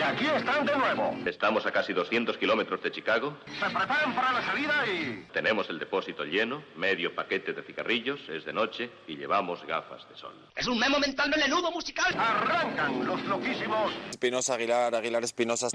Y 0.00 0.02
aquí 0.02 0.24
están 0.34 0.64
de 0.64 0.74
nuevo. 0.74 1.14
Estamos 1.26 1.66
a 1.66 1.72
casi 1.72 1.92
200 1.92 2.38
kilómetros 2.38 2.82
de 2.82 2.90
Chicago. 2.90 3.36
Se 3.44 3.66
preparan 3.66 4.14
para 4.14 4.32
la 4.32 4.42
salida 4.46 4.86
y... 4.86 5.26
Tenemos 5.30 5.68
el 5.68 5.78
depósito 5.78 6.24
lleno, 6.24 6.62
medio 6.74 7.14
paquete 7.14 7.52
de 7.52 7.62
cigarrillos, 7.62 8.18
es 8.30 8.46
de 8.46 8.52
noche 8.54 8.90
y 9.06 9.16
llevamos 9.16 9.62
gafas 9.66 10.08
de 10.08 10.16
sol. 10.16 10.32
Es 10.56 10.66
un 10.66 10.78
memo 10.78 10.98
mental 10.98 11.28
melenudo 11.28 11.70
musical. 11.70 12.14
Arrancan 12.18 13.04
los 13.04 13.22
loquísimos. 13.24 13.92
Espinosa 14.08 14.54
Aguilar, 14.54 14.94
Aguilar 14.94 15.22
Espinosa. 15.22 15.68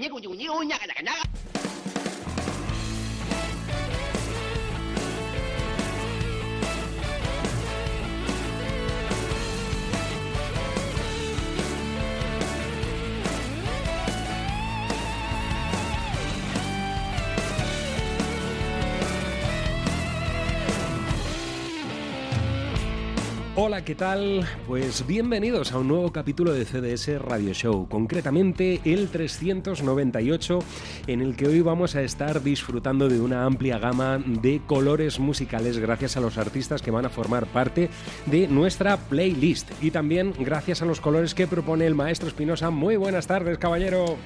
Hola, 23.66 23.84
¿qué 23.84 23.96
tal? 23.96 24.46
Pues 24.68 25.04
bienvenidos 25.08 25.72
a 25.72 25.78
un 25.80 25.88
nuevo 25.88 26.12
capítulo 26.12 26.52
de 26.52 26.64
CDS 26.64 27.20
Radio 27.20 27.52
Show, 27.52 27.88
concretamente 27.88 28.80
el 28.84 29.08
398, 29.08 30.60
en 31.08 31.20
el 31.20 31.34
que 31.34 31.48
hoy 31.48 31.62
vamos 31.62 31.96
a 31.96 32.02
estar 32.02 32.44
disfrutando 32.44 33.08
de 33.08 33.20
una 33.20 33.44
amplia 33.44 33.80
gama 33.80 34.22
de 34.24 34.60
colores 34.64 35.18
musicales 35.18 35.78
gracias 35.78 36.16
a 36.16 36.20
los 36.20 36.38
artistas 36.38 36.80
que 36.80 36.92
van 36.92 37.06
a 37.06 37.10
formar 37.10 37.46
parte 37.46 37.90
de 38.26 38.46
nuestra 38.46 38.98
playlist 38.98 39.68
y 39.82 39.90
también 39.90 40.32
gracias 40.38 40.82
a 40.82 40.86
los 40.86 41.00
colores 41.00 41.34
que 41.34 41.48
propone 41.48 41.86
el 41.86 41.96
maestro 41.96 42.28
Espinosa. 42.28 42.70
Muy 42.70 42.94
buenas 42.94 43.26
tardes, 43.26 43.58
caballero. 43.58 44.16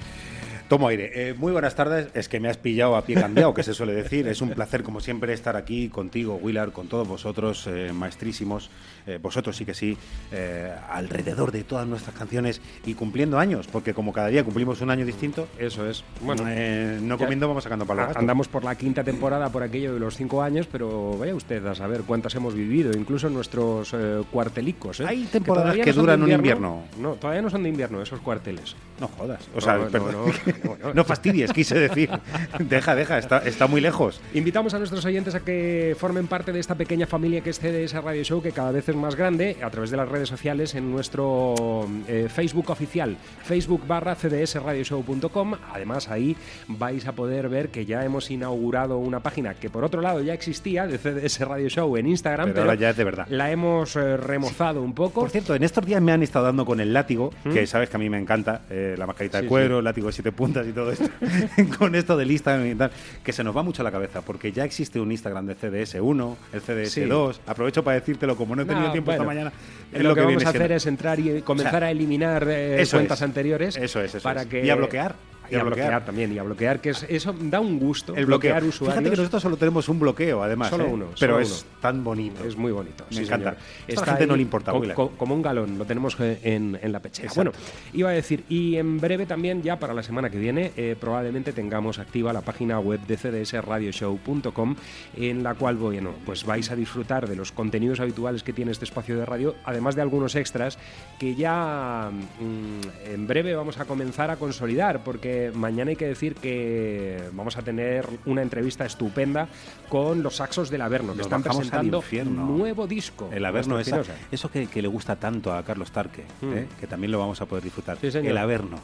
Tomo 0.70 0.86
aire. 0.86 1.10
Eh, 1.12 1.34
muy 1.34 1.50
buenas 1.50 1.74
tardes. 1.74 2.10
Es 2.14 2.28
que 2.28 2.38
me 2.38 2.48
has 2.48 2.56
pillado 2.56 2.94
a 2.94 3.04
pie 3.04 3.16
cambiado, 3.16 3.52
que 3.52 3.64
se 3.64 3.74
suele 3.74 3.92
decir. 3.92 4.28
Es 4.28 4.40
un 4.40 4.50
placer, 4.50 4.84
como 4.84 5.00
siempre, 5.00 5.32
estar 5.32 5.56
aquí 5.56 5.88
contigo, 5.88 6.38
Willard, 6.40 6.70
con 6.70 6.86
todos 6.86 7.08
vosotros, 7.08 7.66
eh, 7.66 7.92
maestrísimos. 7.92 8.70
Eh, 9.06 9.18
vosotros 9.20 9.56
sí 9.56 9.64
que 9.64 9.74
sí, 9.74 9.96
eh, 10.32 10.72
alrededor 10.90 11.52
de 11.52 11.64
todas 11.64 11.86
nuestras 11.86 12.14
canciones 12.16 12.60
y 12.84 12.94
cumpliendo 12.94 13.38
años, 13.38 13.66
porque 13.66 13.94
como 13.94 14.12
cada 14.12 14.28
día 14.28 14.44
cumplimos 14.44 14.80
un 14.80 14.90
año 14.90 15.04
distinto, 15.06 15.48
Eso 15.58 15.88
es. 15.88 16.04
bueno, 16.20 16.44
eh, 16.46 16.98
no 17.02 17.18
comiendo 17.18 17.48
vamos 17.48 17.64
sacando 17.64 17.86
para 17.86 18.08
los 18.08 18.16
Andamos 18.16 18.48
por 18.48 18.64
la 18.64 18.74
quinta 18.76 19.02
temporada 19.04 19.48
por 19.50 19.62
aquello 19.62 19.94
de 19.94 20.00
los 20.00 20.16
cinco 20.16 20.42
años, 20.42 20.66
pero 20.70 21.16
vaya 21.18 21.34
usted 21.34 21.64
a 21.66 21.74
saber 21.74 22.02
cuántas 22.02 22.34
hemos 22.34 22.54
vivido, 22.54 22.92
incluso 22.96 23.28
nuestros 23.30 23.94
cuartelicos. 24.30 25.00
Hay 25.00 25.24
temporadas 25.24 25.76
que 25.76 25.92
no 25.92 26.00
duran 26.02 26.22
un 26.22 26.32
invierno. 26.32 26.84
No, 26.98 27.12
todavía 27.14 27.42
no 27.42 27.50
son 27.50 27.62
de 27.62 27.68
invierno 27.68 28.00
esos 28.02 28.20
cuarteles. 28.20 28.76
No 29.00 29.08
jodas. 29.08 29.42
O 29.52 29.54
No, 29.56 29.60
sea, 29.60 29.76
no, 29.76 29.86
perdón. 29.88 30.32
No 30.94 31.04
fastidies, 31.04 31.52
quise 31.52 31.78
decir. 31.78 32.10
deja, 32.58 32.94
deja, 32.94 33.18
está, 33.18 33.38
está 33.38 33.66
muy 33.66 33.80
lejos. 33.80 34.20
Invitamos 34.34 34.74
a 34.74 34.78
nuestros 34.78 35.04
oyentes 35.04 35.34
a 35.34 35.40
que 35.40 35.96
formen 35.98 36.26
parte 36.26 36.52
de 36.52 36.60
esta 36.60 36.74
pequeña 36.74 37.06
familia 37.06 37.40
que 37.40 37.50
es 37.50 37.58
CDS 37.58 37.94
Radio 38.02 38.22
Show, 38.24 38.42
que 38.42 38.52
cada 38.52 38.72
vez 38.72 38.88
es 38.88 38.96
más 39.00 39.16
grande, 39.16 39.56
a 39.62 39.70
través 39.70 39.90
de 39.90 39.96
las 39.96 40.08
redes 40.08 40.28
sociales 40.28 40.74
en 40.74 40.90
nuestro 40.90 41.88
eh, 42.06 42.28
Facebook 42.32 42.70
oficial, 42.70 43.16
Facebook 43.42 43.86
barra 43.86 44.14
cdsradioshow.com. 44.14 45.54
Además, 45.72 46.08
ahí 46.08 46.36
vais 46.68 47.06
a 47.06 47.12
poder 47.12 47.48
ver 47.48 47.68
que 47.70 47.84
ya 47.86 48.04
hemos 48.04 48.30
inaugurado 48.30 48.98
una 48.98 49.20
página 49.20 49.54
que 49.54 49.70
por 49.70 49.84
otro 49.84 50.00
lado 50.00 50.20
ya 50.22 50.34
existía 50.34 50.86
de 50.86 50.98
CDS 50.98 51.40
Radio 51.40 51.68
Show 51.68 51.96
en 51.96 52.06
Instagram, 52.06 52.48
Pero 52.48 52.54
pero, 52.60 52.70
ahora 52.70 52.80
ya 52.80 52.90
es 52.90 52.96
de 52.96 53.04
verdad. 53.04 53.26
la 53.28 53.50
hemos 53.50 53.96
eh, 53.96 54.16
remozado 54.16 54.82
un 54.82 54.94
poco. 54.94 55.20
Por 55.20 55.30
cierto, 55.30 55.54
en 55.54 55.62
estos 55.62 55.84
días 55.84 56.00
me 56.02 56.12
han 56.12 56.22
estado 56.22 56.44
dando 56.46 56.64
con 56.64 56.80
el 56.80 56.92
látigo, 56.92 57.32
que 57.52 57.66
sabes 57.66 57.88
que 57.90 57.96
a 57.96 57.98
mí 57.98 58.08
me 58.10 58.18
encanta, 58.18 58.62
eh, 58.70 58.94
la 58.98 59.06
mascarita 59.06 59.38
Sí, 59.38 59.44
de 59.44 59.48
cuero, 59.48 59.78
el 59.78 59.84
látigo 59.84 60.08
de 60.08 60.12
siete 60.12 60.32
puntas 60.32 60.66
y 60.66 60.72
todo 60.72 60.92
esto, 60.92 61.08
con 61.78 61.94
esto 61.94 62.16
del 62.16 62.30
Instagram 62.30 62.66
y 62.66 62.74
tal, 62.74 62.90
que 63.22 63.32
se 63.32 63.42
nos 63.44 63.56
va 63.56 63.62
mucho 63.62 63.82
la 63.82 63.90
cabeza, 63.90 64.20
porque 64.22 64.52
ya 64.52 64.64
existe 64.64 65.00
un 65.00 65.10
Instagram 65.10 65.46
de 65.46 65.56
CDS1, 65.56 66.36
el 66.52 66.62
CDS2. 66.62 67.38
Aprovecho 67.46 67.82
para 67.84 67.98
decírtelo, 67.98 68.36
como 68.36 68.54
no 68.56 68.62
he 68.62 68.64
tenido 68.64 68.79
No, 68.86 68.92
tiempo 68.92 69.10
bueno, 69.10 69.22
esta 69.22 69.34
mañana. 69.34 69.52
es 69.92 70.02
lo, 70.02 70.14
que, 70.14 70.20
vamos 70.20 70.44
a 70.44 70.48
hacer 70.48 70.60
siendo. 70.60 70.76
es 70.76 70.86
entrar 70.86 71.20
y 71.20 71.42
comenzar 71.42 71.76
O 71.76 71.78
sea, 71.78 71.88
a 71.88 71.90
eliminar 71.90 72.46
eh, 72.48 72.86
cuentas 72.90 73.18
es. 73.18 73.22
anteriores. 73.22 73.76
Eso 73.76 74.00
es, 74.00 74.14
eso 74.14 74.22
para 74.22 74.42
es. 74.42 74.48
que 74.48 74.64
Y 74.64 74.70
a 74.70 74.74
bloquear. 74.76 75.14
Y 75.50 75.56
a 75.56 75.62
bloquear 75.64 76.04
también, 76.04 76.32
y 76.32 76.38
a 76.38 76.42
bloquear, 76.42 76.80
que 76.80 76.90
es, 76.90 77.04
eso 77.08 77.34
da 77.40 77.60
un 77.60 77.78
gusto. 77.78 78.14
El 78.14 78.26
bloqueo. 78.26 78.50
bloquear 78.52 78.64
usuarios. 78.68 78.94
Fíjate 78.98 79.10
que 79.10 79.16
nosotros 79.22 79.42
solo 79.42 79.56
tenemos 79.56 79.88
un 79.88 79.98
bloqueo, 80.00 80.42
además. 80.42 80.70
Solo 80.70 80.84
¿eh? 80.84 80.90
uno, 80.92 81.06
Pero 81.18 81.34
solo 81.34 81.42
es 81.44 81.64
uno. 81.70 81.80
tan 81.80 82.04
bonito. 82.04 82.44
Es 82.44 82.56
muy 82.56 82.72
bonito. 82.72 83.04
Me 83.10 83.16
sí, 83.16 83.22
encanta. 83.24 83.50
señor. 83.50 83.64
Esto 83.88 84.02
a 84.02 84.06
la 84.06 84.12
gente 84.12 84.26
no 84.26 84.36
le 84.36 84.42
importa, 84.42 84.72
co- 84.72 84.78
Willa. 84.78 84.94
co- 84.94 85.10
como 85.16 85.34
un 85.34 85.42
galón, 85.42 85.78
lo 85.78 85.84
tenemos 85.84 86.16
en, 86.20 86.78
en 86.80 86.92
la 86.92 87.00
pechera. 87.00 87.28
Exacto. 87.28 87.50
Bueno, 87.52 87.66
iba 87.92 88.10
a 88.10 88.12
decir, 88.12 88.44
y 88.48 88.76
en 88.76 88.98
breve 89.00 89.26
también, 89.26 89.62
ya 89.62 89.78
para 89.78 89.94
la 89.94 90.02
semana 90.02 90.30
que 90.30 90.38
viene, 90.38 90.72
eh, 90.76 90.96
probablemente 90.98 91.52
tengamos 91.52 91.98
activa 91.98 92.32
la 92.32 92.42
página 92.42 92.78
web 92.78 93.00
de 93.06 93.16
cdsradioshow.com, 93.16 94.76
en 95.16 95.42
la 95.42 95.54
cual, 95.54 95.76
bueno, 95.76 96.12
pues 96.24 96.44
vais 96.44 96.70
a 96.70 96.76
disfrutar 96.76 97.28
de 97.28 97.36
los 97.36 97.52
contenidos 97.52 98.00
habituales 98.00 98.42
que 98.42 98.52
tiene 98.52 98.72
este 98.72 98.84
espacio 98.84 99.16
de 99.16 99.24
radio, 99.26 99.54
además 99.64 99.94
de 99.94 100.02
algunos 100.02 100.34
extras 100.34 100.78
que 101.18 101.34
ya 101.34 102.10
mm, 102.12 103.10
en 103.14 103.26
breve 103.26 103.54
vamos 103.54 103.78
a 103.78 103.84
comenzar 103.84 104.30
a 104.30 104.36
consolidar, 104.36 105.02
porque 105.04 105.39
mañana 105.54 105.90
hay 105.90 105.96
que 105.96 106.06
decir 106.06 106.34
que 106.34 107.22
vamos 107.32 107.56
a 107.56 107.62
tener 107.62 108.06
una 108.26 108.42
entrevista 108.42 108.84
estupenda 108.84 109.48
con 109.88 110.22
los 110.22 110.36
saxos 110.36 110.70
del 110.70 110.82
Averno, 110.82 111.12
que 111.12 111.18
Nos 111.18 111.26
están 111.26 111.42
presentando 111.42 111.98
infierno. 111.98 112.44
nuevo 112.46 112.86
disco. 112.86 113.28
El 113.32 113.44
Averno, 113.44 113.78
esa- 113.78 114.02
eso 114.30 114.50
que, 114.50 114.66
que 114.66 114.82
le 114.82 114.88
gusta 114.88 115.16
tanto 115.16 115.52
a 115.52 115.62
Carlos 115.64 115.90
Tarque, 115.90 116.24
Mm. 116.40 116.52
¿eh? 116.56 116.66
que 116.78 116.86
también 116.86 117.10
lo 117.12 117.18
vamos 117.18 117.40
a 117.40 117.46
poder 117.46 117.64
disfrutar. 117.64 117.98
Sí. 118.00 118.08
El 118.12 118.36
Averno. 118.38 118.78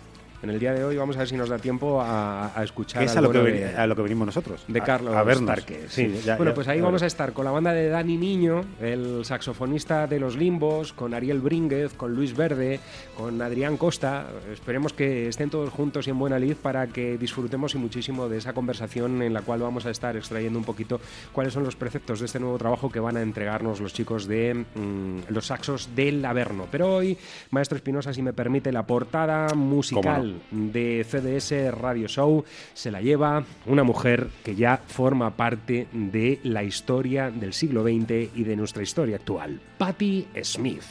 En 0.46 0.50
el 0.50 0.60
día 0.60 0.72
de 0.72 0.84
hoy 0.84 0.96
vamos 0.96 1.16
a 1.16 1.20
ver 1.20 1.28
si 1.28 1.36
nos 1.36 1.48
da 1.48 1.58
tiempo 1.58 2.00
a, 2.00 2.56
a 2.56 2.62
escuchar 2.62 3.02
es 3.02 3.16
a 3.16 3.20
lo 3.20 3.32
que, 3.32 3.64
a 3.76 3.84
lo 3.86 3.96
que 3.96 4.02
venimos 4.02 4.26
nosotros. 4.26 4.62
de 4.68 4.80
a- 4.80 4.84
Carlos 4.84 5.12
a 5.16 5.24
vernos. 5.24 5.58
Sí. 5.88 6.20
ya- 6.24 6.36
bueno, 6.36 6.52
ya- 6.52 6.54
pues 6.54 6.68
ahí 6.68 6.80
vamos 6.80 7.02
a 7.02 7.06
estar 7.06 7.32
con 7.32 7.44
la 7.44 7.50
banda 7.50 7.72
de 7.72 7.88
Dani 7.88 8.16
Niño, 8.16 8.64
el 8.80 9.24
saxofonista 9.24 10.06
de 10.06 10.20
Los 10.20 10.36
Limbos, 10.36 10.92
con 10.92 11.14
Ariel 11.14 11.40
Brínguez, 11.40 11.94
con 11.94 12.14
Luis 12.14 12.36
Verde, 12.36 12.78
con 13.16 13.42
Adrián 13.42 13.76
Costa. 13.76 14.26
Esperemos 14.52 14.92
que 14.92 15.26
estén 15.28 15.50
todos 15.50 15.70
juntos 15.70 16.06
y 16.06 16.10
en 16.10 16.18
buena 16.20 16.38
lid 16.38 16.54
para 16.54 16.86
que 16.86 17.18
disfrutemos 17.18 17.74
y 17.74 17.78
muchísimo 17.78 18.28
de 18.28 18.38
esa 18.38 18.52
conversación 18.52 19.22
en 19.22 19.34
la 19.34 19.42
cual 19.42 19.60
vamos 19.62 19.84
a 19.86 19.90
estar 19.90 20.16
extrayendo 20.16 20.58
un 20.60 20.64
poquito 20.64 21.00
cuáles 21.32 21.52
son 21.52 21.64
los 21.64 21.74
preceptos 21.74 22.20
de 22.20 22.26
este 22.26 22.38
nuevo 22.38 22.56
trabajo 22.56 22.88
que 22.88 23.00
van 23.00 23.16
a 23.16 23.22
entregarnos 23.22 23.80
los 23.80 23.92
chicos 23.92 24.28
de 24.28 24.54
mm, 24.54 25.18
los 25.32 25.46
saxos 25.46 25.90
del 25.96 26.24
Averno. 26.24 26.66
Pero 26.70 26.94
hoy, 26.94 27.18
Maestro 27.50 27.76
Espinosa, 27.76 28.12
si 28.14 28.22
me 28.22 28.32
permite, 28.32 28.70
la 28.70 28.86
portada 28.86 29.52
musical 29.54 30.35
de 30.50 31.04
CDS 31.04 31.74
Radio 31.74 32.08
Show 32.08 32.44
se 32.74 32.90
la 32.90 33.00
lleva 33.00 33.44
una 33.66 33.82
mujer 33.82 34.28
que 34.44 34.54
ya 34.54 34.80
forma 34.86 35.36
parte 35.36 35.86
de 35.92 36.40
la 36.42 36.62
historia 36.62 37.30
del 37.30 37.52
siglo 37.52 37.82
XX 37.82 38.30
y 38.34 38.44
de 38.44 38.56
nuestra 38.56 38.82
historia 38.82 39.16
actual, 39.16 39.60
Patti 39.78 40.26
Smith. 40.42 40.84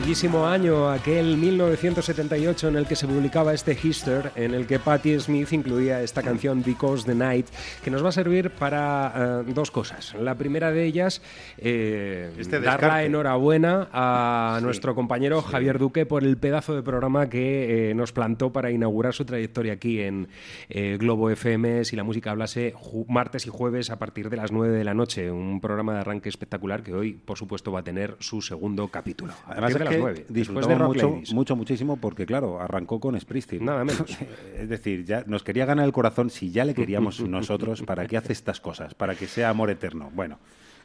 Bellísimo 0.00 0.46
año, 0.46 0.88
aquel 0.88 1.36
1978 1.36 2.68
en 2.68 2.76
el 2.76 2.86
que 2.86 2.94
se 2.94 3.08
publicaba 3.08 3.52
este 3.52 3.76
Hister, 3.82 4.30
en 4.36 4.54
el 4.54 4.64
que 4.64 4.78
Patti 4.78 5.18
Smith 5.18 5.52
incluía 5.52 6.02
esta 6.02 6.22
canción 6.22 6.62
Because 6.62 7.04
the 7.04 7.16
Night, 7.16 7.48
que 7.82 7.90
nos 7.90 8.04
va 8.04 8.10
a 8.10 8.12
servir 8.12 8.50
para 8.50 9.42
eh, 9.48 9.52
dos 9.52 9.72
cosas. 9.72 10.14
La 10.14 10.36
primera 10.36 10.70
de 10.70 10.84
ellas, 10.84 11.20
eh, 11.56 12.30
Este 12.38 12.60
dar 12.60 12.80
la 12.80 13.02
enhorabuena 13.02 13.88
a 13.92 14.58
Sí, 14.58 14.64
nuestro 14.64 14.94
compañero 14.94 15.40
sí. 15.40 15.48
Javier 15.50 15.80
Duque 15.80 16.06
por 16.06 16.22
el 16.22 16.36
pedazo 16.36 16.76
de 16.76 16.84
programa 16.84 17.28
que 17.28 17.90
eh, 17.90 17.94
nos 17.94 18.12
plantó 18.12 18.52
para 18.52 18.70
inaugurar 18.70 19.14
su 19.14 19.24
trayectoria 19.24 19.72
aquí 19.72 20.00
en 20.00 20.28
eh, 20.68 20.96
Globo 21.00 21.28
FM, 21.28 21.84
si 21.84 21.96
la 21.96 22.04
música 22.04 22.30
hablase, 22.30 22.72
martes 23.08 23.46
y 23.46 23.50
jueves 23.50 23.90
a 23.90 23.98
partir 23.98 24.30
de 24.30 24.36
las 24.36 24.52
9 24.52 24.78
de 24.78 24.84
la 24.84 24.94
noche. 24.94 25.28
Un 25.32 25.60
programa 25.60 25.94
de 25.94 26.00
arranque 26.00 26.28
espectacular 26.28 26.84
que 26.84 26.94
hoy, 26.94 27.14
por 27.14 27.36
supuesto, 27.36 27.72
va 27.72 27.80
a 27.80 27.84
tener 27.84 28.16
su 28.20 28.42
segundo 28.42 28.86
capítulo. 28.86 29.34
Además 29.46 29.74
es 29.74 29.87
las 29.90 29.96
que 29.96 30.00
9, 30.00 30.14
después 30.14 30.34
de 30.34 30.40
disfrutamos 30.40 30.78
Rock 30.78 30.88
mucho, 30.88 31.10
Ladies. 31.10 31.34
mucho, 31.34 31.56
muchísimo 31.56 31.96
porque, 31.96 32.26
claro, 32.26 32.60
arrancó 32.60 33.00
con 33.00 33.18
Springsteen. 33.18 33.64
Nada 33.64 33.84
menos. 33.84 34.18
es 34.56 34.68
decir, 34.68 35.04
ya 35.04 35.24
nos 35.26 35.42
quería 35.42 35.64
ganar 35.66 35.84
el 35.84 35.92
corazón 35.92 36.30
si 36.30 36.50
ya 36.50 36.64
le 36.64 36.74
queríamos 36.74 37.20
nosotros, 37.28 37.82
¿para 37.82 38.06
qué 38.06 38.16
hace 38.16 38.32
estas 38.32 38.60
cosas? 38.60 38.94
Para 38.94 39.14
que 39.14 39.26
sea 39.26 39.50
amor 39.50 39.70
eterno. 39.70 40.10
Bueno, 40.14 40.38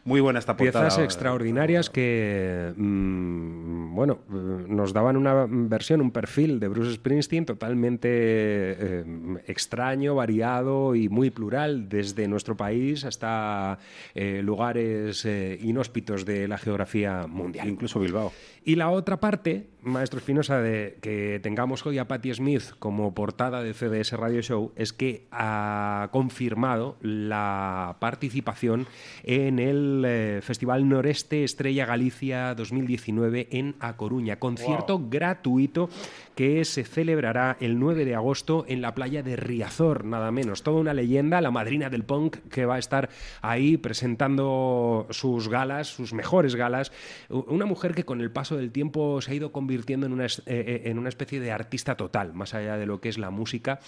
muy 0.06 0.20
buena 0.20 0.40
esta 0.40 0.58
portada. 0.58 0.88
Piezas 0.88 1.04
extraordinarias 1.04 1.90
que, 1.90 2.74
mm, 2.76 3.96
bueno, 3.96 4.20
nos 4.68 4.92
daban 4.92 5.16
una 5.16 5.46
versión, 5.48 6.02
un 6.02 6.12
perfil 6.12 6.60
de 6.60 6.68
Bruce 6.68 6.96
Springsteen 6.96 7.46
totalmente 7.46 8.10
eh, 8.10 9.06
extraño, 9.48 10.16
variado 10.16 10.96
y 10.96 11.08
muy 11.08 11.30
plural, 11.30 11.88
desde 11.88 12.28
nuestro 12.28 12.58
país 12.58 13.06
hasta 13.06 13.80
eh, 14.14 14.42
lugares 14.44 15.24
eh, 15.26 15.58
inhóspitos 15.62 16.26
de 16.26 16.48
la 16.48 16.58
geografía 16.58 17.26
mundial. 17.28 17.70
Incluso 17.70 18.00
Bilbao. 18.00 18.34
Y 18.66 18.76
la 18.76 18.90
otra 18.90 19.20
parte, 19.20 19.68
Maestro 19.84 20.20
Espinosa, 20.20 20.62
de 20.62 20.98
que 21.02 21.42
tengamos 21.44 21.86
hoy 21.86 21.98
a 21.98 22.08
Patti 22.08 22.34
Smith 22.34 22.72
como 22.80 23.14
portada 23.14 23.62
de 23.62 23.74
CDS 23.74 24.14
Radio 24.14 24.42
Show, 24.42 24.72
es 24.78 24.94
que 24.94 25.28
ha 25.30 26.08
confirmado 26.12 26.96
la 27.02 27.98
participación 28.00 28.88
en 29.24 29.60
el 29.60 30.04
eh, 30.06 30.40
Festival 30.42 30.88
Noreste 30.88 31.44
Estrella 31.44 31.86
Galicia 31.86 32.56
2019 32.56 33.50
en 33.52 33.76
A 33.82 33.98
Coruña. 33.98 34.40
Concierto 34.40 35.02
gratuito 35.10 35.90
que 36.36 36.64
se 36.64 36.86
celebrará 36.86 37.58
el 37.60 37.78
9 37.78 38.06
de 38.06 38.16
agosto 38.16 38.66
en 38.68 38.82
la 38.82 38.96
playa 38.96 39.22
de 39.22 39.36
Riazor, 39.36 40.06
nada 40.06 40.32
menos. 40.32 40.64
Toda 40.64 40.80
una 40.80 40.94
leyenda, 40.94 41.42
la 41.42 41.52
madrina 41.52 41.90
del 41.90 42.06
punk 42.06 42.38
que 42.50 42.66
va 42.66 42.76
a 42.76 42.80
estar 42.80 43.10
ahí 43.42 43.78
presentando 43.78 45.08
sus 45.10 45.50
galas, 45.50 45.88
sus 45.88 46.14
mejores 46.14 46.56
galas. 46.56 46.94
Una 47.30 47.66
mujer 47.66 47.94
que 47.94 48.06
con 48.06 48.22
el 48.22 48.32
paso 48.32 48.56
del 48.56 48.72
tiempo 48.72 49.22
se 49.22 49.32
ha 49.32 49.36
ido 49.36 49.52
convirtiendo 49.52 49.73
en 49.76 50.14
una, 50.14 50.26
eh, 50.26 50.30
eh, 50.46 50.82
en 50.86 51.00
una 51.00 51.10
especie 51.10 51.40
de 51.40 51.52
artista 51.52 51.96
total, 51.96 52.34
más 52.34 52.54
allá 52.54 52.78
de 52.78 52.86
lo 52.86 53.02
que 53.02 53.10
es 53.10 53.18
la 53.18 53.30
música. 53.30 53.80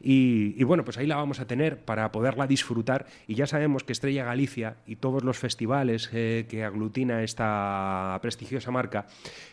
Y, 0.00 0.54
y 0.56 0.64
bueno, 0.64 0.84
pues 0.84 0.98
ahí 0.98 1.06
la 1.06 1.16
vamos 1.16 1.40
a 1.40 1.46
tener 1.46 1.78
para 1.78 2.10
poderla 2.12 2.46
disfrutar. 2.46 3.06
Y 3.26 3.34
ya 3.34 3.46
sabemos 3.46 3.84
que 3.84 3.92
Estrella 3.92 4.24
Galicia 4.24 4.76
y 4.86 4.96
todos 4.96 5.24
los 5.24 5.38
festivales 5.38 6.10
eh, 6.12 6.46
que 6.48 6.64
aglutina 6.64 7.22
esta 7.22 8.18
prestigiosa 8.22 8.70
marca, 8.70 9.06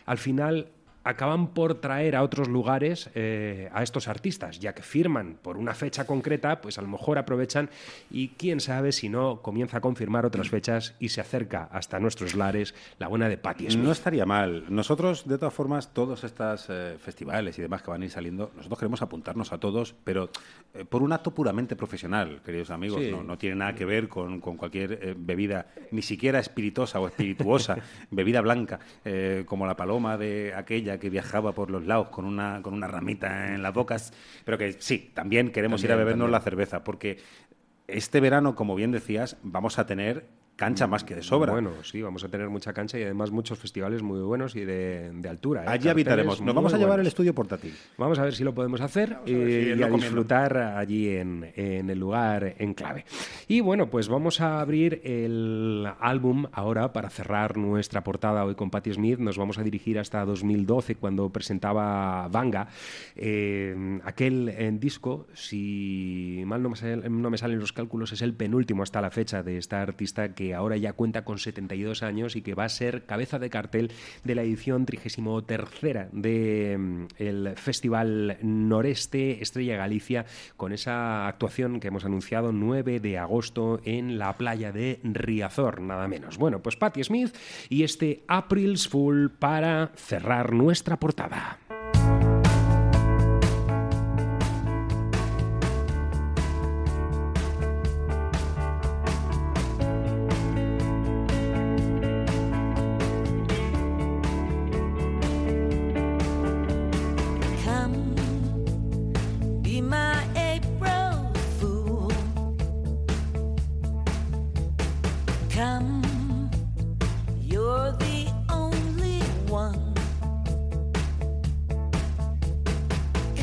al 0.06 0.18
final 0.18 0.68
acaban 1.04 1.48
por 1.48 1.74
traer 1.80 2.16
a 2.16 2.22
otros 2.22 2.48
lugares 2.48 3.10
eh, 3.14 3.68
a 3.72 3.82
estos 3.82 4.08
artistas, 4.08 4.60
ya 4.60 4.74
que 4.74 4.82
firman 4.82 5.38
por 5.40 5.56
una 5.56 5.74
fecha 5.74 6.06
concreta, 6.06 6.60
pues 6.60 6.78
a 6.78 6.82
lo 6.82 6.88
mejor 6.88 7.18
aprovechan 7.18 7.70
y 8.10 8.28
quién 8.28 8.60
sabe 8.60 8.92
si 8.92 9.08
no 9.08 9.42
comienza 9.42 9.78
a 9.78 9.80
confirmar 9.80 10.26
otras 10.26 10.48
fechas 10.48 10.94
y 10.98 11.08
se 11.08 11.20
acerca 11.20 11.68
hasta 11.72 11.98
nuestros 11.98 12.34
lares 12.34 12.74
la 12.98 13.08
buena 13.08 13.28
de 13.28 13.36
Patti 13.36 13.70
Smith. 13.70 13.84
No 13.84 13.92
estaría 13.92 14.26
mal. 14.26 14.64
Nosotros, 14.68 15.26
de 15.26 15.38
todas 15.38 15.54
formas, 15.54 15.92
todos 15.92 16.24
estos 16.24 16.66
eh, 16.68 16.96
festivales 16.98 17.58
y 17.58 17.62
demás 17.62 17.82
que 17.82 17.90
van 17.90 18.02
a 18.02 18.04
ir 18.04 18.10
saliendo, 18.10 18.50
nosotros 18.56 18.78
queremos 18.78 19.02
apuntarnos 19.02 19.52
a 19.52 19.58
todos, 19.58 19.94
pero 20.04 20.30
eh, 20.74 20.84
por 20.86 21.02
un 21.02 21.12
acto 21.12 21.32
puramente 21.32 21.76
profesional, 21.76 22.40
queridos 22.44 22.70
amigos. 22.70 23.02
Sí. 23.02 23.10
No, 23.10 23.22
no 23.22 23.36
tiene 23.36 23.56
nada 23.56 23.74
que 23.74 23.84
ver 23.84 24.08
con, 24.08 24.40
con 24.40 24.56
cualquier 24.56 24.92
eh, 25.02 25.14
bebida, 25.16 25.66
ni 25.90 26.00
siquiera 26.00 26.38
espirituosa 26.38 26.98
o 26.98 27.06
espirituosa, 27.06 27.76
bebida 28.10 28.40
blanca, 28.40 28.80
eh, 29.04 29.44
como 29.46 29.66
la 29.66 29.76
paloma 29.76 30.16
de 30.16 30.54
aquella 30.54 30.91
que 30.98 31.10
viajaba 31.10 31.52
por 31.52 31.70
los 31.70 31.86
lados 31.86 32.08
con 32.08 32.24
una, 32.24 32.60
con 32.62 32.74
una 32.74 32.86
ramita 32.86 33.54
en 33.54 33.62
las 33.62 33.74
bocas. 33.74 34.12
Pero 34.44 34.58
que 34.58 34.72
sí, 34.80 35.10
también 35.14 35.50
queremos 35.50 35.82
ir 35.84 35.92
a 35.92 35.96
bebernos 35.96 36.26
también. 36.26 36.32
la 36.32 36.40
cerveza, 36.40 36.84
porque 36.84 37.18
este 37.86 38.20
verano, 38.20 38.54
como 38.54 38.74
bien 38.74 38.90
decías, 38.90 39.36
vamos 39.42 39.78
a 39.78 39.86
tener 39.86 40.26
cancha 40.56 40.86
más 40.86 41.02
que 41.04 41.14
de 41.16 41.22
sobra. 41.22 41.52
Bueno, 41.52 41.70
sí, 41.82 42.02
vamos 42.02 42.22
a 42.24 42.28
tener 42.28 42.48
mucha 42.48 42.72
cancha 42.72 42.98
y 42.98 43.02
además 43.02 43.30
muchos 43.30 43.58
festivales 43.58 44.02
muy 44.02 44.20
buenos 44.20 44.54
y 44.54 44.64
de, 44.64 45.10
de 45.12 45.28
altura. 45.28 45.62
¿eh? 45.62 45.64
Allí 45.68 45.84
Carteles 45.84 45.92
habitaremos. 45.92 46.40
Nos 46.40 46.54
vamos 46.54 46.72
a 46.74 46.76
llevar 46.78 46.92
el 46.94 47.04
buenos. 47.04 47.08
estudio 47.08 47.34
portátil. 47.34 47.74
Vamos 47.98 48.18
a 48.18 48.22
ver 48.24 48.34
si 48.34 48.44
lo 48.44 48.54
podemos 48.54 48.80
hacer 48.80 49.16
y, 49.26 49.30
si 49.30 49.34
y 49.78 49.82
a 49.82 49.88
disfrutar 49.88 50.56
allí 50.56 51.08
en, 51.16 51.50
en 51.56 51.90
el 51.90 51.98
lugar 51.98 52.54
en 52.58 52.74
clave. 52.74 53.04
Y 53.48 53.60
bueno, 53.60 53.88
pues 53.90 54.08
vamos 54.08 54.40
a 54.40 54.60
abrir 54.60 55.00
el 55.04 55.88
álbum 56.00 56.46
ahora 56.52 56.92
para 56.92 57.10
cerrar 57.10 57.56
nuestra 57.56 58.04
portada 58.04 58.44
hoy 58.44 58.54
con 58.54 58.70
Patti 58.70 58.92
Smith. 58.92 59.18
Nos 59.18 59.38
vamos 59.38 59.58
a 59.58 59.62
dirigir 59.62 59.98
hasta 59.98 60.24
2012 60.24 60.94
cuando 60.96 61.30
presentaba 61.30 62.28
Vanga. 62.28 62.68
Eh, 63.16 64.00
aquel 64.04 64.48
en 64.50 64.78
disco, 64.80 65.26
si 65.34 66.42
mal 66.46 66.62
no 66.62 66.70
me, 66.70 66.76
sal- 66.76 67.04
no 67.10 67.30
me 67.30 67.38
salen 67.38 67.58
los 67.58 67.72
cálculos, 67.72 68.12
es 68.12 68.22
el 68.22 68.34
penúltimo 68.34 68.82
hasta 68.82 69.00
la 69.00 69.10
fecha 69.10 69.42
de 69.42 69.58
esta 69.58 69.82
artista 69.82 70.34
que 70.34 70.41
ahora 70.50 70.76
ya 70.76 70.92
cuenta 70.92 71.24
con 71.24 71.38
72 71.38 72.02
años 72.02 72.36
y 72.36 72.42
que 72.42 72.54
va 72.54 72.64
a 72.64 72.68
ser 72.68 73.04
cabeza 73.04 73.38
de 73.38 73.50
cartel 73.50 73.92
de 74.24 74.34
la 74.34 74.42
edición 74.42 74.86
33 74.86 76.08
de 76.12 76.76
mm, 76.78 77.54
Festival 77.56 78.38
Noreste 78.42 79.42
Estrella 79.42 79.76
Galicia 79.76 80.26
con 80.56 80.72
esa 80.72 81.28
actuación 81.28 81.80
que 81.80 81.88
hemos 81.88 82.04
anunciado 82.04 82.52
9 82.52 83.00
de 83.00 83.18
agosto 83.18 83.80
en 83.84 84.18
la 84.18 84.36
playa 84.36 84.72
de 84.72 85.00
Riazor, 85.02 85.80
nada 85.80 86.08
menos. 86.08 86.38
Bueno, 86.38 86.62
pues 86.62 86.76
Patti 86.76 87.04
Smith 87.04 87.34
y 87.68 87.84
este 87.84 88.24
April's 88.28 88.88
Fool 88.88 89.30
para 89.30 89.92
cerrar 89.94 90.52
nuestra 90.52 90.98
portada. 90.98 91.58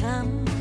năm 0.10 0.59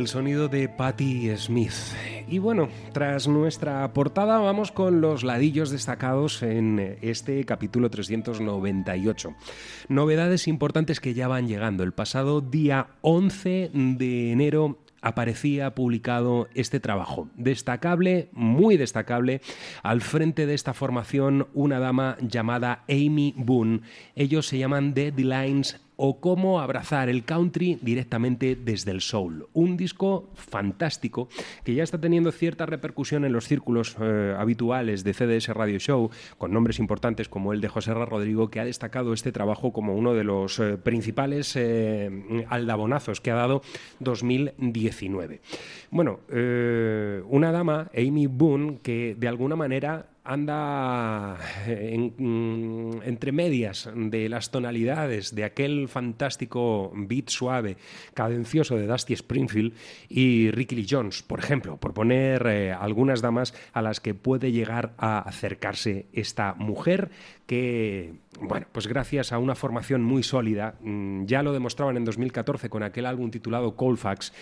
el 0.00 0.08
sonido 0.08 0.48
de 0.48 0.70
Patti 0.70 1.30
Smith. 1.36 1.74
Y 2.26 2.38
bueno, 2.38 2.70
tras 2.92 3.28
nuestra 3.28 3.92
portada 3.92 4.38
vamos 4.38 4.72
con 4.72 5.02
los 5.02 5.24
ladillos 5.24 5.68
destacados 5.68 6.42
en 6.42 6.96
este 7.02 7.44
capítulo 7.44 7.90
398. 7.90 9.34
Novedades 9.88 10.48
importantes 10.48 11.00
que 11.00 11.12
ya 11.12 11.28
van 11.28 11.48
llegando. 11.48 11.82
El 11.82 11.92
pasado 11.92 12.40
día 12.40 12.88
11 13.02 13.72
de 13.74 14.32
enero 14.32 14.78
aparecía 15.02 15.74
publicado 15.74 16.48
este 16.54 16.80
trabajo. 16.80 17.28
Destacable, 17.36 18.30
muy 18.32 18.78
destacable, 18.78 19.42
al 19.82 20.00
frente 20.00 20.46
de 20.46 20.54
esta 20.54 20.72
formación 20.72 21.48
una 21.52 21.78
dama 21.78 22.16
llamada 22.22 22.84
Amy 22.88 23.34
Boone. 23.36 23.80
Ellos 24.14 24.46
se 24.46 24.56
llaman 24.56 24.94
The 24.94 25.12
Lines 25.12 25.78
o 26.02 26.18
cómo 26.18 26.60
abrazar 26.60 27.10
el 27.10 27.24
country 27.24 27.78
directamente 27.82 28.56
desde 28.56 28.90
el 28.90 29.02
soul. 29.02 29.48
Un 29.52 29.76
disco 29.76 30.30
fantástico 30.34 31.28
que 31.62 31.74
ya 31.74 31.82
está 31.82 32.00
teniendo 32.00 32.32
cierta 32.32 32.64
repercusión 32.64 33.26
en 33.26 33.34
los 33.34 33.44
círculos 33.44 33.96
eh, 34.00 34.34
habituales 34.38 35.04
de 35.04 35.12
CDS 35.12 35.48
Radio 35.48 35.78
Show, 35.78 36.10
con 36.38 36.54
nombres 36.54 36.78
importantes 36.78 37.28
como 37.28 37.52
el 37.52 37.60
de 37.60 37.68
José 37.68 37.90
R. 37.90 38.06
Rodrigo, 38.06 38.48
que 38.48 38.60
ha 38.60 38.64
destacado 38.64 39.12
este 39.12 39.30
trabajo 39.30 39.74
como 39.74 39.94
uno 39.94 40.14
de 40.14 40.24
los 40.24 40.58
eh, 40.58 40.78
principales 40.78 41.54
eh, 41.56 42.46
aldabonazos 42.48 43.20
que 43.20 43.30
ha 43.30 43.34
dado 43.34 43.60
2019. 43.98 45.42
Bueno, 45.90 46.20
una 47.28 47.52
dama, 47.52 47.90
Amy 47.94 48.26
Boone, 48.26 48.78
que 48.82 49.14
de 49.18 49.28
alguna 49.28 49.56
manera 49.56 50.06
anda 50.30 51.38
mm, 51.66 53.02
entre 53.02 53.32
medias 53.32 53.90
de 53.92 54.28
las 54.28 54.52
tonalidades 54.52 55.34
de 55.34 55.42
aquel 55.42 55.88
fantástico 55.88 56.92
beat 56.94 57.30
suave, 57.30 57.76
cadencioso 58.14 58.76
de 58.76 58.86
Dusty 58.86 59.14
Springfield 59.14 59.72
y 60.08 60.52
Ricky 60.52 60.76
Lee 60.76 60.86
Jones, 60.88 61.22
por 61.24 61.40
ejemplo, 61.40 61.78
por 61.78 61.94
poner 61.94 62.46
eh, 62.46 62.72
algunas 62.72 63.22
damas 63.22 63.54
a 63.72 63.82
las 63.82 63.98
que 63.98 64.14
puede 64.14 64.52
llegar 64.52 64.92
a 64.98 65.18
acercarse 65.18 66.06
esta 66.12 66.54
mujer 66.54 67.10
que, 67.50 68.14
bueno, 68.40 68.68
pues 68.70 68.86
gracias 68.86 69.32
a 69.32 69.40
una 69.40 69.56
formación 69.56 70.04
muy 70.04 70.22
sólida, 70.22 70.76
mm, 70.82 71.24
ya 71.24 71.42
lo 71.42 71.52
demostraban 71.52 71.96
en 71.96 72.04
2014 72.04 72.70
con 72.70 72.84
aquel 72.84 73.06
álbum 73.06 73.32
titulado 73.32 73.74
Colfax, 73.74 74.32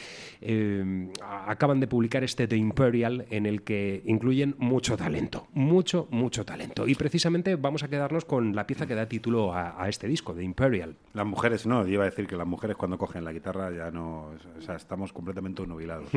eh, 0.43 1.09
acaban 1.27 1.81
de 1.81 1.87
publicar 1.87 2.23
este 2.23 2.47
The 2.47 2.57
Imperial 2.57 3.25
en 3.31 3.47
el 3.47 3.62
que 3.62 4.03
incluyen 4.05 4.57
mucho 4.59 4.99
talento, 4.99 5.49
mucho, 5.55 6.07
mucho 6.11 6.45
talento. 6.45 6.87
Y 6.87 6.97
precisamente 6.97 7.57
vamos 7.57 7.83
a 7.83 7.88
quedarnos 7.88 8.27
con 8.27 8.55
la 8.55 8.67
pieza 8.67 8.87
que 8.87 8.95
da 8.95 9.07
título 9.09 9.55
a, 9.55 9.88
este 9.88 10.07
disco, 10.07 10.35
The 10.35 10.43
Imperial. 10.43 10.95
Las 11.15 11.25
mujeres, 11.25 11.67
no, 11.67 11.87
yo 11.87 11.95
iba 11.95 12.03
a 12.03 12.11
decir 12.11 12.27
que 12.27 12.37
las 12.37 12.47
mujeres 12.47 12.77
cuando 12.77 12.99
cogen 12.99 13.25
la 13.25 13.33
guitarra 13.33 13.71
ya 13.71 13.91
no, 13.91 14.33
o 14.59 14.61
sea, 14.61 14.77
estamos 14.77 15.15
completamente 15.15 15.67
nubilados. 15.67 16.11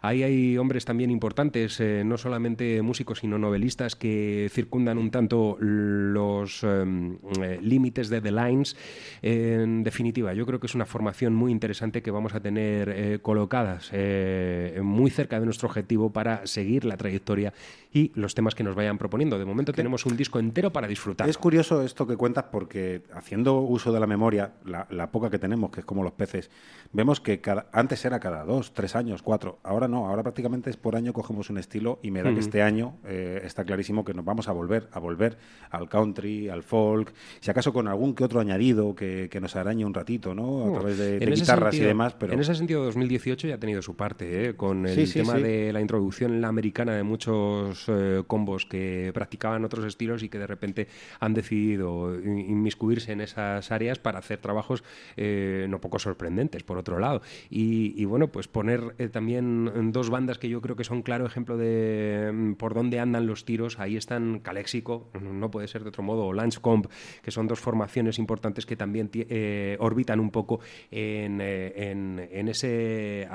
Ahí 0.00 0.22
hay 0.22 0.56
hombres 0.56 0.86
también 0.86 1.10
importantes, 1.10 1.78
eh, 1.80 2.04
no 2.06 2.16
solamente 2.16 2.80
músicos, 2.80 3.18
sino 3.18 3.36
novelistas 3.36 3.96
que 3.96 4.48
circundan 4.50 4.96
un 4.96 5.10
tanto 5.10 5.58
lo 5.60 6.21
los 6.22 6.62
em, 6.62 7.18
eh, 7.42 7.58
límites 7.60 8.08
de 8.08 8.20
The 8.20 8.32
Lines. 8.32 8.76
En 9.22 9.82
definitiva, 9.82 10.34
yo 10.34 10.46
creo 10.46 10.60
que 10.60 10.66
es 10.66 10.74
una 10.74 10.86
formación 10.86 11.34
muy 11.34 11.50
interesante 11.52 12.02
que 12.02 12.10
vamos 12.10 12.34
a 12.34 12.40
tener 12.40 12.88
eh, 12.88 13.18
colocadas 13.20 13.90
eh, 13.92 14.80
muy 14.82 15.10
cerca 15.10 15.38
de 15.40 15.46
nuestro 15.46 15.68
objetivo 15.68 16.10
para 16.10 16.46
seguir 16.46 16.84
la 16.84 16.96
trayectoria 16.96 17.52
y 17.92 18.12
los 18.14 18.34
temas 18.34 18.54
que 18.54 18.62
nos 18.62 18.74
vayan 18.74 18.98
proponiendo. 18.98 19.38
De 19.38 19.44
momento 19.44 19.72
tenemos 19.72 20.06
un 20.06 20.16
disco 20.16 20.38
entero 20.38 20.72
para 20.72 20.86
disfrutar. 20.86 21.28
Es 21.28 21.38
curioso 21.38 21.82
esto 21.82 22.06
que 22.06 22.16
cuentas 22.16 22.44
porque 22.50 23.02
haciendo 23.12 23.60
uso 23.60 23.92
de 23.92 24.00
la 24.00 24.06
memoria, 24.06 24.52
la, 24.64 25.10
poca 25.10 25.28
que 25.28 25.38
tenemos, 25.38 25.70
que 25.70 25.80
es 25.80 25.86
como 25.86 26.02
los 26.02 26.12
peces, 26.12 26.50
vemos 26.92 27.20
que 27.20 27.40
cada, 27.40 27.66
antes 27.72 28.04
era 28.04 28.20
cada 28.20 28.44
dos, 28.44 28.72
tres 28.72 28.96
años, 28.96 29.22
cuatro. 29.22 29.58
Ahora 29.62 29.88
no, 29.88 30.08
ahora 30.08 30.22
prácticamente 30.22 30.70
es 30.70 30.76
por 30.76 30.96
año 30.96 31.12
cogemos 31.12 31.50
un 31.50 31.58
estilo 31.58 31.98
y 32.02 32.10
me 32.10 32.22
da 32.22 32.32
que 32.32 32.40
este 32.40 32.62
año 32.62 32.94
está 33.04 33.64
clarísimo 33.64 34.04
que 34.04 34.14
nos 34.14 34.24
vamos 34.24 34.48
a 34.48 34.52
volver 34.52 34.88
a 34.92 34.98
volver 34.98 35.36
al 35.70 35.88
count 35.88 36.12
al 36.50 36.62
folk, 36.62 37.12
si 37.40 37.50
acaso 37.50 37.72
con 37.72 37.88
algún 37.88 38.14
que 38.14 38.24
otro 38.24 38.40
añadido 38.40 38.94
que, 38.94 39.28
nos 39.40 39.56
arañe 39.56 39.84
un 39.84 39.92
ratito, 39.92 40.34
¿no? 40.34 40.68
A 40.68 40.72
través 40.72 40.98
de, 40.98 41.18
guitarras 41.18 41.74
y 41.74 41.80
demás. 41.80 42.14
Pero... 42.16 42.32
En 42.32 42.40
ese 42.40 42.54
sentido, 42.54 42.84
2018 42.84 43.48
ya 43.48 43.56
ha 43.56 43.58
tenido 43.58 43.82
su 43.82 43.96
parte, 43.96 44.48
¿eh? 44.48 44.54
con 44.54 44.86
el 44.86 45.12
tema 45.12 45.34
de 45.34 45.72
la 45.72 45.80
introducción 45.80 46.34
en 46.34 46.40
la 46.42 46.48
americana 46.48 46.94
de 46.94 47.02
muchos 47.02 47.81
eh, 47.88 48.22
combos 48.26 48.66
que 48.66 49.10
practicaban 49.14 49.64
otros 49.64 49.84
estilos 49.84 50.22
y 50.22 50.28
que 50.28 50.38
de 50.38 50.46
repente 50.46 50.88
han 51.20 51.34
decidido 51.34 52.14
inmiscuirse 52.22 53.12
en 53.12 53.20
esas 53.20 53.70
áreas 53.70 53.98
para 53.98 54.18
hacer 54.18 54.38
trabajos 54.38 54.84
eh, 55.16 55.66
no 55.68 55.80
poco 55.80 55.98
sorprendentes, 55.98 56.62
por 56.62 56.78
otro 56.78 56.98
lado. 56.98 57.22
Y, 57.50 58.04
bueno, 58.04 58.28
pues 58.28 58.48
poner 58.48 58.94
también 59.10 59.92
dos 59.92 60.10
bandas 60.10 60.38
que 60.38 60.48
yo 60.48 60.60
creo 60.60 60.76
que 60.76 60.84
son 60.84 61.02
claro 61.02 61.26
ejemplo 61.26 61.56
de 61.56 62.30
mm, 62.32 62.54
por 62.54 62.74
dónde 62.74 63.00
andan 63.00 63.26
los 63.26 63.44
tiros. 63.44 63.78
Ahí 63.78 63.96
están 63.96 64.40
Calexico, 64.40 65.10
no 65.20 65.50
puede 65.50 65.68
ser 65.68 65.82
de 65.82 65.88
otro 65.88 66.02
modo, 66.02 66.26
o 66.26 66.32
Comp, 66.60 66.86
que 67.22 67.30
son 67.30 67.46
dos 67.46 67.60
formaciones 67.60 68.18
importantes 68.18 68.66
que 68.66 68.76
también 68.76 69.10
eh, 69.14 69.76
orbitan 69.80 70.20
un 70.20 70.30
poco 70.30 70.60
en, 70.90 71.38
eh, 71.40 72.44
ese 72.48 73.28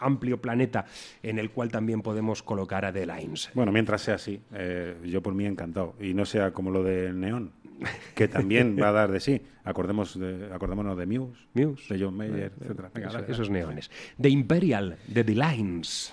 amplio 0.00 0.40
planeta 0.40 0.86
en 1.22 1.38
el 1.38 1.50
cual 1.50 1.70
también 1.70 2.02
podemos 2.02 2.42
colocar 2.42 2.84
a 2.84 2.92
The 2.92 3.06
Bueno, 3.54 3.72
mientras 3.72 4.02
sea 4.02 4.14
así, 4.14 4.40
eh, 4.52 4.96
yo 5.04 5.22
por 5.22 5.34
mí 5.34 5.46
encantado. 5.46 5.94
Y 6.00 6.14
no 6.14 6.24
sea 6.24 6.52
como 6.52 6.70
lo 6.70 6.82
de 6.82 7.12
Neón, 7.12 7.52
que 8.14 8.28
también 8.28 8.76
va 8.80 8.88
a 8.88 8.92
dar 8.92 9.12
de 9.12 9.20
sí. 9.20 9.40
Acordemos 9.64 10.18
de, 10.18 10.48
acordémonos 10.52 10.96
de 10.96 11.06
Muse, 11.06 11.40
Muse. 11.54 11.94
de 11.94 12.04
John 12.04 12.16
Mayer, 12.16 12.52
etcétera. 12.60 12.90
esos 13.28 13.50
neones. 13.50 13.90
The 14.20 14.28
Imperial, 14.28 14.96
de 15.06 15.24
The 15.24 15.34
Lines. 15.34 16.12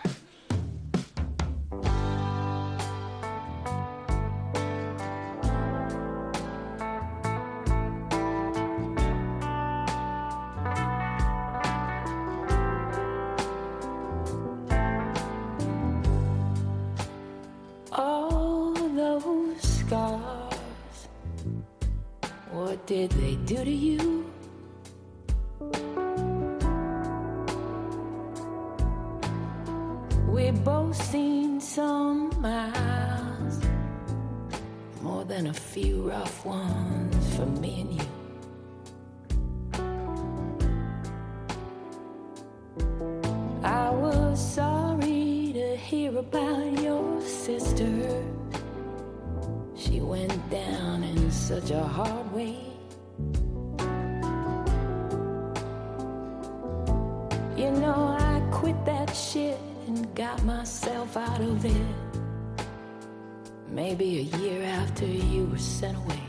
Shit 59.16 59.58
and 59.88 60.14
got 60.14 60.44
myself 60.44 61.16
out 61.16 61.40
of 61.40 61.64
it. 61.64 61.96
Maybe 63.70 64.20
a 64.20 64.38
year 64.38 64.64
after 64.64 65.06
you 65.06 65.46
were 65.46 65.58
sent 65.58 65.98
away. 65.98 66.25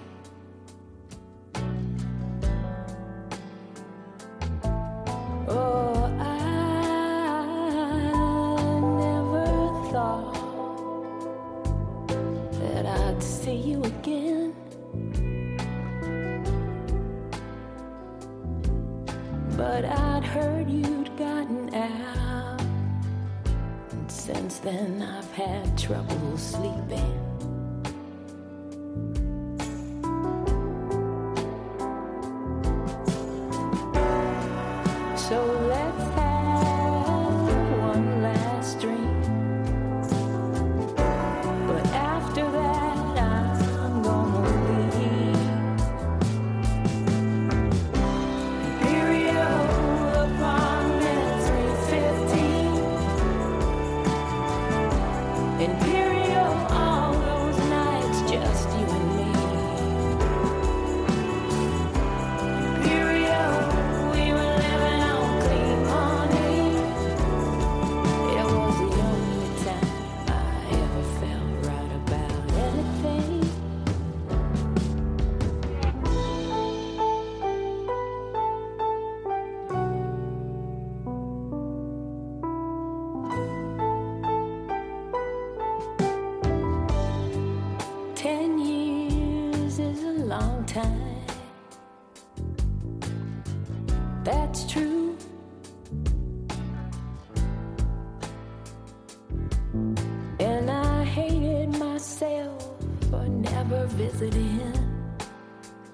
Visiting. 103.87 104.73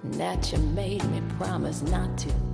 That 0.04 0.52
you 0.52 0.58
made 0.58 1.04
me 1.10 1.22
promise 1.38 1.82
not 1.82 2.18
to. 2.18 2.51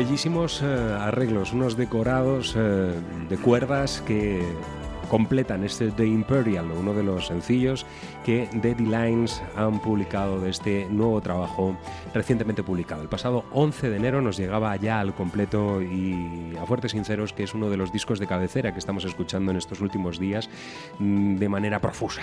Bellísimos 0.00 0.62
eh, 0.62 0.96
arreglos, 0.98 1.52
unos 1.52 1.76
decorados 1.76 2.54
eh, 2.56 2.94
de 3.28 3.36
cuerdas 3.36 4.02
que 4.06 4.42
completan 5.10 5.62
este 5.62 5.90
The 5.90 6.06
Imperial, 6.06 6.70
uno 6.70 6.94
de 6.94 7.02
los 7.02 7.26
sencillos 7.26 7.84
que 8.24 8.48
Daddy 8.50 8.86
Lines 8.86 9.42
han 9.56 9.78
publicado 9.78 10.40
de 10.40 10.48
este 10.48 10.86
nuevo 10.88 11.20
trabajo 11.20 11.76
recientemente 12.14 12.62
publicado. 12.62 13.02
El 13.02 13.10
pasado 13.10 13.44
11 13.52 13.90
de 13.90 13.96
enero 13.98 14.22
nos 14.22 14.38
llegaba 14.38 14.74
ya 14.76 15.00
al 15.00 15.14
completo 15.14 15.82
y 15.82 16.56
a 16.58 16.64
fuertes 16.64 16.92
sinceros 16.92 17.34
que 17.34 17.42
es 17.42 17.52
uno 17.52 17.68
de 17.68 17.76
los 17.76 17.92
discos 17.92 18.18
de 18.18 18.26
cabecera 18.26 18.72
que 18.72 18.78
estamos 18.78 19.04
escuchando 19.04 19.50
en 19.50 19.58
estos 19.58 19.82
últimos 19.82 20.18
días 20.18 20.48
mm, 20.98 21.36
de 21.36 21.48
manera 21.50 21.78
profusa. 21.78 22.22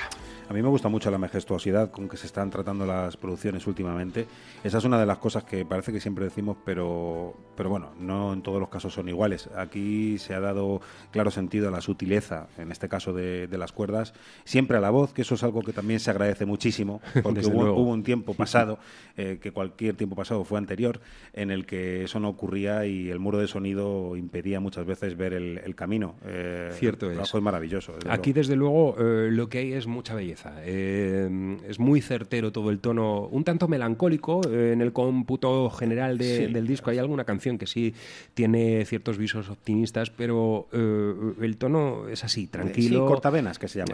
A 0.49 0.53
mí 0.53 0.61
me 0.61 0.69
gusta 0.69 0.87
mucho 0.87 1.11
la 1.11 1.17
majestuosidad 1.17 1.91
con 1.91 2.07
que 2.07 2.15
se 2.15 2.25
están 2.25 2.49
tratando 2.49 2.85
las 2.85 3.17
producciones 3.17 3.67
últimamente. 3.67 4.27
Esa 4.63 4.77
es 4.77 4.85
una 4.85 4.97
de 4.97 5.05
las 5.05 5.17
cosas 5.17 5.43
que 5.43 5.65
parece 5.65 5.91
que 5.91 5.99
siempre 5.99 6.23
decimos, 6.23 6.55
pero, 6.63 7.35
pero 7.57 7.69
bueno, 7.69 7.91
no 7.99 8.31
en 8.31 8.41
todos 8.41 8.57
los 8.57 8.69
casos 8.69 8.93
son 8.93 9.09
iguales. 9.09 9.49
Aquí 9.57 10.17
se 10.19 10.33
ha 10.33 10.39
dado 10.39 10.79
claro 11.11 11.31
sentido 11.31 11.67
a 11.67 11.71
la 11.71 11.81
sutileza, 11.81 12.47
en 12.57 12.71
este 12.71 12.87
caso 12.87 13.11
de, 13.11 13.47
de 13.47 13.57
las 13.57 13.73
cuerdas, 13.73 14.13
siempre 14.45 14.77
a 14.77 14.79
la 14.79 14.89
voz, 14.89 15.11
que 15.11 15.23
eso 15.23 15.35
es 15.35 15.43
algo 15.43 15.61
que 15.63 15.73
también 15.73 15.99
se 15.99 16.11
agradece 16.11 16.45
muchísimo, 16.45 17.01
porque 17.23 17.45
hubo, 17.45 17.83
un 17.83 18.03
tiempo 18.03 18.33
pasado, 18.37 18.79
eh, 19.17 19.39
que 19.41 19.51
cualquier 19.51 19.95
tiempo 19.97 20.15
pasado 20.15 20.45
fue 20.45 20.57
anterior, 20.59 21.01
en 21.33 21.51
el 21.51 21.65
que 21.65 22.05
eso 22.05 22.21
no 22.21 22.29
ocurría 22.29 22.85
y 22.85 23.09
el 23.09 23.19
muro 23.19 23.39
de 23.39 23.47
sonido 23.49 24.15
impedía 24.15 24.61
muchas 24.61 24.85
veces 24.85 25.17
ver 25.17 25.33
el, 25.33 25.57
el 25.57 25.75
camino. 25.75 26.15
Eh, 26.25 26.69
Cierto 26.71 27.07
el 27.07 27.11
es. 27.11 27.15
trabajo 27.17 27.37
es 27.37 27.43
maravilloso. 27.43 27.95
desde 27.95 28.11
Aquí, 28.11 28.29
luego. 28.31 28.39
desde 28.39 28.55
luego, 28.55 28.95
eh, 28.97 29.29
lo 29.29 29.49
que 29.49 29.57
hay 29.57 29.73
es 29.73 29.87
mucha 29.87 30.15
belleza. 30.15 30.36
Eh, 30.63 31.57
es 31.67 31.79
muy 31.79 32.01
certero 32.01 32.51
todo 32.51 32.69
el 32.69 32.79
tono, 32.79 33.27
un 33.27 33.43
tanto 33.43 33.67
melancólico 33.67 34.41
eh, 34.49 34.71
en 34.73 34.81
el 34.81 34.93
cómputo 34.93 35.69
general 35.69 36.17
de- 36.17 36.47
Sí. 36.47 36.53
del 36.53 36.67
disco. 36.67 36.89
Hay 36.89 36.97
alguna 36.97 37.23
canción 37.23 37.57
que 37.57 37.67
sí 37.67 37.93
tiene 38.33 38.85
ciertos 38.85 39.17
visos 39.17 39.49
optimistas, 39.49 40.09
pero 40.09 40.67
eh, 40.71 41.13
el 41.41 41.57
tono 41.57 42.07
es 42.09 42.23
así, 42.23 42.47
tranquilo. 42.47 43.01
Sí, 43.03 43.07
cortavenas, 43.07 43.59
que 43.59 43.67
se 43.67 43.79
llama. 43.79 43.93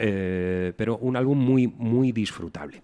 Pero 0.78 0.98
un 0.98 1.16
álbum 1.16 1.38
muy, 1.38 1.68
muy 1.68 2.12
disfrutable. 2.12 2.82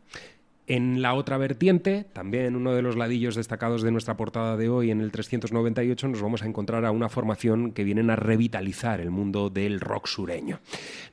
En 0.69 1.01
la 1.01 1.15
otra 1.15 1.39
vertiente, 1.39 2.05
también 2.13 2.55
uno 2.55 2.75
de 2.75 2.83
los 2.83 2.95
ladillos 2.95 3.33
destacados 3.33 3.81
de 3.81 3.89
nuestra 3.89 4.15
portada 4.17 4.55
de 4.55 4.69
hoy, 4.69 4.91
en 4.91 5.01
el 5.01 5.11
398, 5.11 6.07
nos 6.07 6.21
vamos 6.21 6.43
a 6.43 6.45
encontrar 6.45 6.85
a 6.85 6.91
una 6.91 7.09
formación 7.09 7.71
que 7.71 7.83
vienen 7.83 8.11
a 8.11 8.15
revitalizar 8.15 9.01
el 9.01 9.09
mundo 9.09 9.49
del 9.49 9.79
rock 9.79 10.05
sureño. 10.05 10.59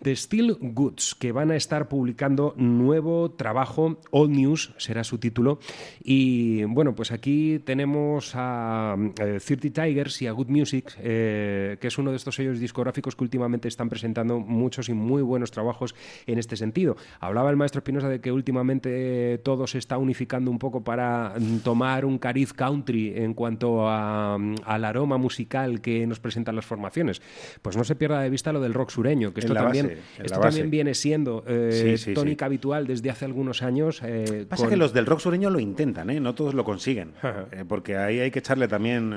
The 0.03 0.15
Steel 0.15 0.59
Goods, 0.61 1.15
que 1.15 1.33
van 1.33 1.51
a 1.53 1.57
estar 1.57 1.89
publicando 1.89 2.53
nuevo 2.59 3.31
trabajo, 3.31 3.99
All 4.11 4.31
News 4.31 4.75
será 4.77 5.05
su 5.05 5.17
título. 5.17 5.59
Y 6.05 6.65
bueno, 6.65 6.95
pues 6.95 7.11
aquí 7.11 7.59
tenemos 7.61 8.33
a 8.35 8.95
eh, 9.19 9.41
30 9.43 9.85
Tigers 9.85 10.21
y 10.21 10.27
a 10.27 10.33
Good 10.33 10.49
Music, 10.49 10.93
eh, 11.01 11.79
que 11.81 11.87
es 11.87 11.97
uno 11.97 12.11
de 12.11 12.19
estos 12.19 12.35
sellos 12.35 12.61
discográficos 12.61 13.17
que 13.17 13.25
últimamente 13.25 13.69
están 13.69 13.89
presentando 13.89 14.39
muchos 14.39 14.91
y 14.91 14.93
muy 14.93 15.23
buenos 15.23 15.51
trabajos 15.51 15.95
en 16.27 16.39
este 16.39 16.57
sentido. 16.57 16.99
Hablaba 17.21 17.49
el 17.49 17.57
maestro 17.57 17.79
Espinosa 17.79 18.11
de 18.11 18.21
que 18.21 18.31
últimamente 18.31 19.41
todo 19.47 19.69
se 19.69 19.79
está 19.79 19.97
unificando 19.97 20.51
un 20.51 20.59
poco 20.59 20.83
para 20.83 21.35
mm, 21.39 21.59
tomar 21.61 22.05
un 22.05 22.19
cariz 22.19 22.53
country 22.53 23.13
en 23.17 23.33
cuanto 23.33 23.89
a, 23.89 24.37
mm, 24.37 24.57
al 24.65 24.85
aroma 24.85 25.19
musical 25.19 25.81
que 25.81 26.05
nos 26.05 26.19
presentan 26.19 26.57
las 26.57 26.67
formaciones. 26.67 27.23
Pues 27.63 27.77
no 27.77 27.85
se 27.85 27.95
pierda 27.95 28.21
de 28.23 28.29
vista 28.29 28.53
lo 28.53 28.61
del 28.61 28.75
rock 28.75 28.91
sureño, 28.91 29.33
que 29.33 29.39
esto, 29.39 29.55
también, 29.55 29.87
base, 29.87 29.99
esto 30.25 30.41
también 30.41 30.69
viene 30.69 30.95
siendo 30.95 31.45
eh, 31.47 31.95
Sí, 31.97 32.05
sí, 32.07 32.13
tónica 32.15 32.47
habitual 32.47 32.89
desde 32.89 33.09
hace 33.09 33.25
algunos 33.25 33.63
años. 33.63 34.01
eh, 34.03 34.47
Pasa 34.49 34.65
con- 34.65 34.71
que 34.71 34.77
los 34.77 34.93
del 34.93 35.07
rock 35.07 35.21
sureño 35.21 35.49
lo 35.49 35.61
intentan, 35.61 36.11
¿eh? 36.11 36.19
no 36.19 36.35
todos 36.35 36.53
lo 36.53 36.65
consiguen, 36.65 37.13
eh, 37.53 37.65
porque 37.69 37.97
ahí 37.97 38.19
hay 38.19 38.33
que 38.33 38.41
echarle 38.41 38.67
también, 38.67 39.15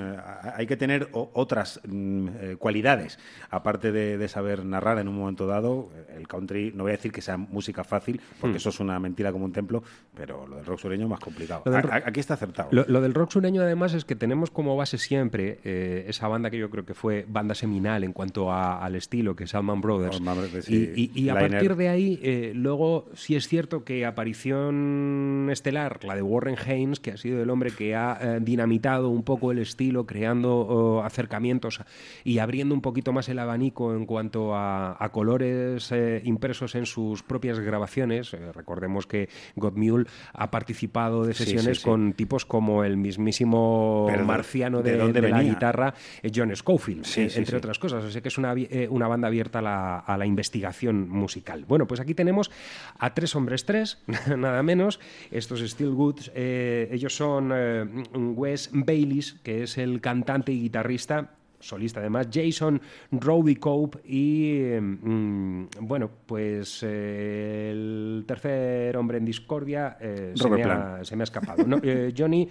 hay 0.55 0.67
que 0.67 0.77
tener 0.77 1.09
otras 1.11 1.81
mm, 1.89 2.27
cualidades, 2.59 3.17
aparte 3.49 3.91
de, 3.91 4.19
de 4.19 4.27
saber 4.27 4.63
narrar 4.63 4.99
en 4.99 5.07
un 5.07 5.15
momento 5.17 5.47
dado. 5.47 5.89
El 6.15 6.27
country, 6.27 6.71
no 6.75 6.83
voy 6.83 6.91
a 6.91 6.97
decir 6.97 7.11
que 7.11 7.21
sea 7.23 7.37
música 7.37 7.83
fácil, 7.83 8.21
porque 8.39 8.53
Hmm. 8.53 8.57
eso 8.57 8.69
es 8.69 8.79
una 8.79 8.99
mentira 8.99 9.31
como 9.31 9.45
un 9.45 9.53
templo, 9.53 9.81
pero 10.19 10.45
lo 10.45 10.57
del 10.57 10.65
rock 10.65 10.79
sureño 10.79 11.03
es 11.05 11.09
más 11.09 11.19
complicado. 11.21 11.63
A- 11.65 11.77
a- 11.95 12.03
aquí 12.07 12.19
está 12.19 12.33
acertado. 12.33 12.67
Lo, 12.73 12.83
lo 12.87 12.99
del 12.99 13.13
rock 13.13 13.31
sureño, 13.31 13.61
además, 13.61 13.93
es 13.93 14.03
que 14.03 14.15
tenemos 14.17 14.51
como 14.51 14.75
base 14.75 14.97
siempre 14.97 15.59
eh, 15.63 16.03
esa 16.09 16.27
banda 16.27 16.49
que 16.49 16.57
yo 16.57 16.69
creo 16.69 16.85
que 16.85 16.93
fue 16.93 17.25
banda 17.27 17.55
seminal 17.55 18.03
en 18.03 18.11
cuanto 18.11 18.51
a- 18.51 18.83
al 18.83 18.95
estilo, 18.95 19.35
que 19.35 19.45
es 19.45 19.55
Allman 19.55 19.79
Brothers. 19.79 20.19
Brothers, 20.19 20.69
y, 20.69 20.85
sí. 20.87 21.11
y- 21.15 21.21
y 21.23 21.29
a 21.29 21.35
Liner. 21.35 21.51
partir 21.51 21.75
de 21.77 21.87
ahí, 21.89 22.19
eh, 22.21 22.51
luego 22.53 23.05
sí 23.13 23.35
es 23.37 23.47
cierto 23.47 23.83
que 23.85 24.05
aparición 24.05 25.47
estelar, 25.51 26.03
la 26.03 26.15
de 26.15 26.21
Warren 26.21 26.55
Haynes, 26.65 26.99
que 26.99 27.11
ha 27.11 27.17
sido 27.17 27.41
el 27.41 27.49
hombre 27.49 27.71
que 27.71 27.95
ha 27.95 28.17
eh, 28.21 28.39
dinamitado 28.41 29.09
un 29.09 29.23
poco 29.23 29.51
el 29.51 29.59
estilo, 29.59 30.05
creando 30.05 30.57
oh, 30.59 31.03
acercamientos 31.03 31.81
y 32.23 32.39
abriendo 32.39 32.73
un 32.75 32.81
poquito 32.81 33.13
más 33.13 33.29
el 33.29 33.39
abanico 33.39 33.93
en 33.95 34.05
cuanto 34.05 34.55
a, 34.55 34.95
a 35.03 35.09
colores 35.11 35.91
eh, 35.91 36.21
impresos 36.25 36.75
en 36.75 36.85
sus 36.85 37.23
propias 37.23 37.59
grabaciones. 37.59 38.33
Eh, 38.33 38.51
recordemos 38.53 39.07
que 39.07 39.29
Ha 40.33 40.51
participado 40.51 41.25
de 41.25 41.33
sesiones 41.33 41.77
sí, 41.77 41.83
sí. 41.83 41.89
con 41.89 42.13
tipos 42.13 42.45
como 42.45 42.83
el 42.83 42.97
mismísimo 42.97 44.07
marciano 44.25 44.81
¿de 44.81 44.91
de, 44.91 44.97
dónde 44.97 45.21
de 45.21 45.29
la 45.29 45.43
guitarra, 45.43 45.93
eh, 46.21 46.31
John 46.33 46.55
Scofield, 46.55 47.05
eh, 47.17 47.31
entre 47.35 47.57
otras 47.57 47.79
cosas. 47.79 48.03
O 48.03 48.11
sea 48.11 48.21
que 48.21 48.27
es 48.27 48.37
una, 48.37 48.53
eh, 48.55 48.87
una 48.89 49.07
banda 49.07 49.27
abierta 49.27 49.59
a 49.59 49.61
la, 49.61 49.99
a 49.99 50.17
la 50.17 50.25
investigación 50.25 51.09
musical. 51.09 51.65
Bueno, 51.65 51.87
pues 51.87 51.99
aquí 51.99 52.13
tenemos 52.13 52.51
a 52.97 53.13
tres 53.13 53.35
hombres 53.35 53.65
tres, 53.65 53.99
nada 54.37 54.63
menos. 54.63 54.99
Estos 55.31 55.59
Steel 55.61 55.91
Goods, 55.91 56.31
eh, 56.35 56.89
ellos 56.91 57.15
son 57.15 57.51
eh, 57.53 57.85
Wes 58.13 58.69
Baylis, 58.73 59.33
que 59.43 59.63
es 59.63 59.77
el 59.77 60.01
cantante 60.01 60.51
y 60.51 60.61
guitarrista 60.61 61.31
solista 61.59 61.99
además, 61.99 62.27
Jason 62.31 62.81
Rowdy 63.11 63.55
Cope 63.55 63.99
y, 64.05 64.57
eh, 64.61 64.81
mm, 64.81 65.67
bueno, 65.81 66.09
pues 66.25 66.83
eh, 66.83 67.69
el 67.71 68.23
tercer 68.27 68.95
hombre 68.97 69.17
en 69.17 69.25
discordia 69.25 69.97
eh, 69.99 70.33
se, 70.35 70.49
me 70.49 70.61
ha, 70.61 70.65
Plant. 70.65 71.03
se 71.03 71.15
me 71.15 71.23
ha 71.23 71.25
escapado. 71.25 71.63
No, 71.65 71.79
eh, 71.83 72.13
Johnny... 72.17 72.47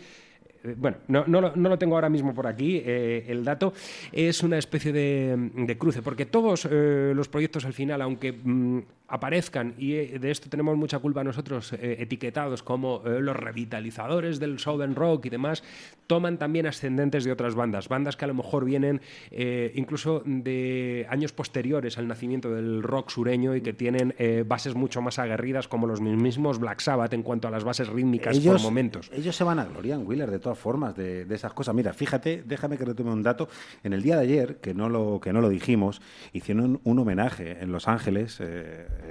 Bueno, 0.76 0.98
no, 1.06 1.24
no 1.26 1.40
lo, 1.40 1.54
no 1.54 1.68
lo 1.68 1.78
tengo 1.78 1.94
ahora 1.94 2.08
mismo 2.08 2.34
por 2.34 2.46
aquí, 2.46 2.82
eh, 2.84 3.24
el 3.28 3.44
dato. 3.44 3.72
Es 4.10 4.42
una 4.42 4.58
especie 4.58 4.92
de, 4.92 5.50
de 5.54 5.78
cruce, 5.78 6.02
porque 6.02 6.26
todos 6.26 6.66
eh, 6.70 7.12
los 7.14 7.28
proyectos 7.28 7.64
al 7.64 7.72
final, 7.72 8.02
aunque 8.02 8.32
mm, 8.32 8.80
aparezcan, 9.08 9.74
y 9.78 9.94
eh, 9.94 10.18
de 10.20 10.30
esto 10.30 10.48
tenemos 10.48 10.76
mucha 10.76 10.98
culpa 10.98 11.24
nosotros, 11.24 11.72
eh, 11.72 11.96
etiquetados 12.00 12.62
como 12.62 13.02
eh, 13.06 13.20
los 13.20 13.34
revitalizadores 13.34 14.38
del 14.38 14.58
Southern 14.58 14.94
Rock 14.94 15.26
y 15.26 15.30
demás, 15.30 15.62
toman 16.06 16.38
también 16.38 16.66
ascendentes 16.66 17.24
de 17.24 17.32
otras 17.32 17.54
bandas, 17.54 17.88
bandas 17.88 18.16
que 18.16 18.24
a 18.24 18.28
lo 18.28 18.34
mejor 18.34 18.64
vienen 18.64 19.00
eh, 19.30 19.72
incluso 19.76 20.22
de 20.24 21.06
años 21.10 21.32
posteriores 21.32 21.98
al 21.98 22.08
nacimiento 22.08 22.50
del 22.50 22.82
rock 22.82 23.10
sureño 23.10 23.54
y 23.54 23.60
que 23.60 23.72
tienen 23.72 24.14
eh, 24.18 24.44
bases 24.46 24.74
mucho 24.74 25.02
más 25.02 25.18
aguerridas 25.18 25.68
como 25.68 25.86
los 25.86 26.00
mismos 26.00 26.58
Black 26.58 26.80
Sabbath 26.80 27.12
en 27.12 27.22
cuanto 27.22 27.46
a 27.46 27.50
las 27.50 27.62
bases 27.62 27.88
rítmicas 27.88 28.38
por 28.40 28.60
momentos. 28.60 29.10
Ellos 29.14 29.36
se 29.36 29.44
van 29.44 29.58
a 29.58 29.66
glorian, 29.66 30.06
Wheeler, 30.06 30.30
de 30.30 30.38
todas 30.38 30.58
formas, 30.58 30.96
de, 30.96 31.26
de 31.26 31.34
esas 31.34 31.52
cosas. 31.52 31.74
Mira, 31.74 31.92
fíjate, 31.92 32.42
déjame 32.44 32.78
que 32.78 32.86
retome 32.86 33.10
un 33.12 33.22
dato. 33.22 33.48
En 33.84 33.92
el 33.92 34.02
día 34.02 34.16
de 34.16 34.22
ayer, 34.22 34.56
que 34.56 34.72
no 34.72 34.88
lo, 34.88 35.20
que 35.20 35.32
no 35.32 35.42
lo 35.42 35.50
dijimos, 35.50 36.00
hicieron 36.32 36.80
un 36.84 36.98
homenaje 36.98 37.58
en 37.60 37.70
Los 37.70 37.86
Ángeles, 37.86 38.40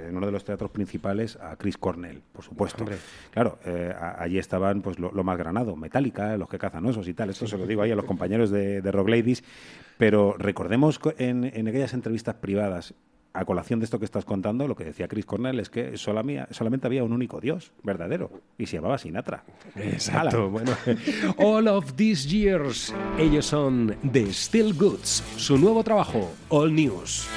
en 0.08 0.16
uno 0.16 0.26
de 0.26 0.32
los 0.32 0.44
teatros 0.44 0.70
principales, 0.70 1.36
a 1.36 1.56
Chris 1.56 1.76
Cornell, 1.78 2.22
por 2.32 2.44
supuesto. 2.44 2.82
Hombre. 2.84 2.96
Claro, 3.30 3.58
eh, 3.64 3.92
a- 3.98 4.22
allí 4.22 4.38
estaban 4.38 4.82
pues 4.82 4.98
lo, 4.98 5.10
lo 5.12 5.24
más 5.24 5.38
granado, 5.38 5.76
Metallica, 5.76 6.36
los 6.36 6.48
que 6.48 6.58
cazan 6.58 6.84
osos 6.86 7.06
y 7.08 7.14
tal. 7.14 7.30
Esto 7.30 7.46
se 7.46 7.56
lo 7.58 7.66
digo 7.66 7.82
ahí 7.82 7.90
a 7.90 7.96
los 7.96 8.04
compañeros 8.04 8.50
de, 8.50 8.80
de 8.82 8.92
Rock 8.92 9.08
Ladies. 9.08 9.42
Pero 9.96 10.34
recordemos 10.38 10.98
co- 10.98 11.14
en, 11.18 11.44
en 11.44 11.68
aquellas 11.68 11.92
entrevistas 11.94 12.36
privadas 12.36 12.94
a 13.34 13.44
colación 13.44 13.78
de 13.78 13.84
esto 13.84 13.98
que 13.98 14.04
estás 14.06 14.24
contando, 14.24 14.66
lo 14.66 14.74
que 14.74 14.84
decía 14.84 15.06
Chris 15.06 15.26
Cornell 15.26 15.60
es 15.60 15.68
que 15.70 15.96
solamente 15.96 16.86
había 16.86 17.04
un 17.04 17.12
único 17.12 17.40
Dios 17.40 17.72
verdadero 17.84 18.30
y 18.56 18.66
se 18.66 18.76
llamaba 18.76 18.98
Sinatra. 18.98 19.44
Exacto, 19.76 20.48
bueno. 20.50 20.72
All 21.38 21.68
of 21.68 21.92
these 21.94 22.26
years, 22.28 22.92
ellos 23.18 23.46
son 23.46 23.94
The 24.12 24.32
Still 24.32 24.72
Goods, 24.74 25.22
su 25.36 25.56
nuevo 25.58 25.84
trabajo, 25.84 26.32
All 26.48 26.74
News. 26.74 27.28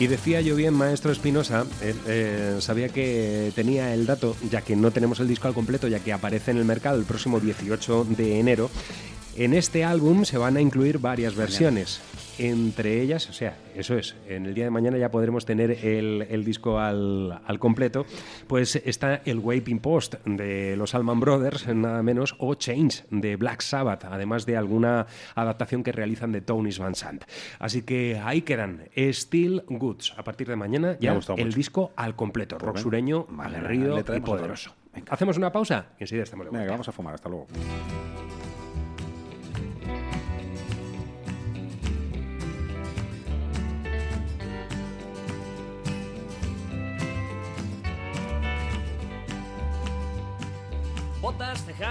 Y 0.00 0.06
decía 0.06 0.40
yo 0.40 0.56
bien, 0.56 0.72
maestro 0.72 1.12
Espinosa, 1.12 1.66
eh, 1.82 1.94
eh, 2.06 2.56
sabía 2.60 2.88
que 2.88 3.52
tenía 3.54 3.92
el 3.92 4.06
dato, 4.06 4.34
ya 4.50 4.62
que 4.62 4.74
no 4.74 4.92
tenemos 4.92 5.20
el 5.20 5.28
disco 5.28 5.46
al 5.46 5.52
completo, 5.52 5.88
ya 5.88 5.98
que 5.98 6.10
aparece 6.10 6.52
en 6.52 6.56
el 6.56 6.64
mercado 6.64 6.98
el 6.98 7.04
próximo 7.04 7.38
18 7.38 8.06
de 8.08 8.40
enero. 8.40 8.70
En 9.36 9.52
este 9.52 9.84
álbum 9.84 10.24
se 10.24 10.38
van 10.38 10.56
a 10.56 10.62
incluir 10.62 11.00
varias 11.00 11.34
versiones. 11.34 12.00
Entre 12.42 13.02
ellas, 13.02 13.28
o 13.28 13.34
sea, 13.34 13.54
eso 13.74 13.98
es, 13.98 14.16
en 14.26 14.46
el 14.46 14.54
día 14.54 14.64
de 14.64 14.70
mañana 14.70 14.96
ya 14.96 15.10
podremos 15.10 15.44
tener 15.44 15.72
el, 15.84 16.26
el 16.30 16.42
disco 16.42 16.78
al, 16.78 17.38
al 17.44 17.58
completo. 17.58 18.06
Pues 18.46 18.76
está 18.76 19.20
el 19.26 19.40
Waping 19.40 19.78
Post 19.78 20.14
de 20.24 20.74
los 20.74 20.94
Allman 20.94 21.20
Brothers, 21.20 21.68
nada 21.68 22.02
menos, 22.02 22.36
o 22.38 22.54
Change 22.54 23.04
de 23.10 23.36
Black 23.36 23.60
Sabbath, 23.60 24.06
además 24.06 24.46
de 24.46 24.56
alguna 24.56 25.06
adaptación 25.34 25.82
que 25.82 25.92
realizan 25.92 26.32
de 26.32 26.40
Tony's 26.40 26.78
Van 26.78 26.94
Sant. 26.94 27.24
Así 27.58 27.82
que 27.82 28.18
ahí 28.24 28.40
quedan 28.40 28.84
Still 28.96 29.62
Goods. 29.68 30.14
A 30.16 30.24
partir 30.24 30.48
de 30.48 30.56
mañana 30.56 30.96
ya 30.98 31.10
el 31.10 31.16
mucho. 31.16 31.34
disco 31.36 31.92
al 31.94 32.16
completo, 32.16 32.58
rock 32.58 32.78
sureño, 32.78 33.26
aguerrido 33.38 33.98
y 33.98 34.20
poderoso. 34.20 34.74
Hacemos 35.10 35.36
una 35.36 35.52
pausa 35.52 35.88
y 35.98 36.04
enseguida 36.04 36.24
estamos 36.24 36.46
de 36.46 36.50
vuelta. 36.52 36.62
Venga, 36.62 36.72
vamos 36.72 36.88
a 36.88 36.92
fumar, 36.92 37.14
hasta 37.14 37.28
luego. 37.28 37.48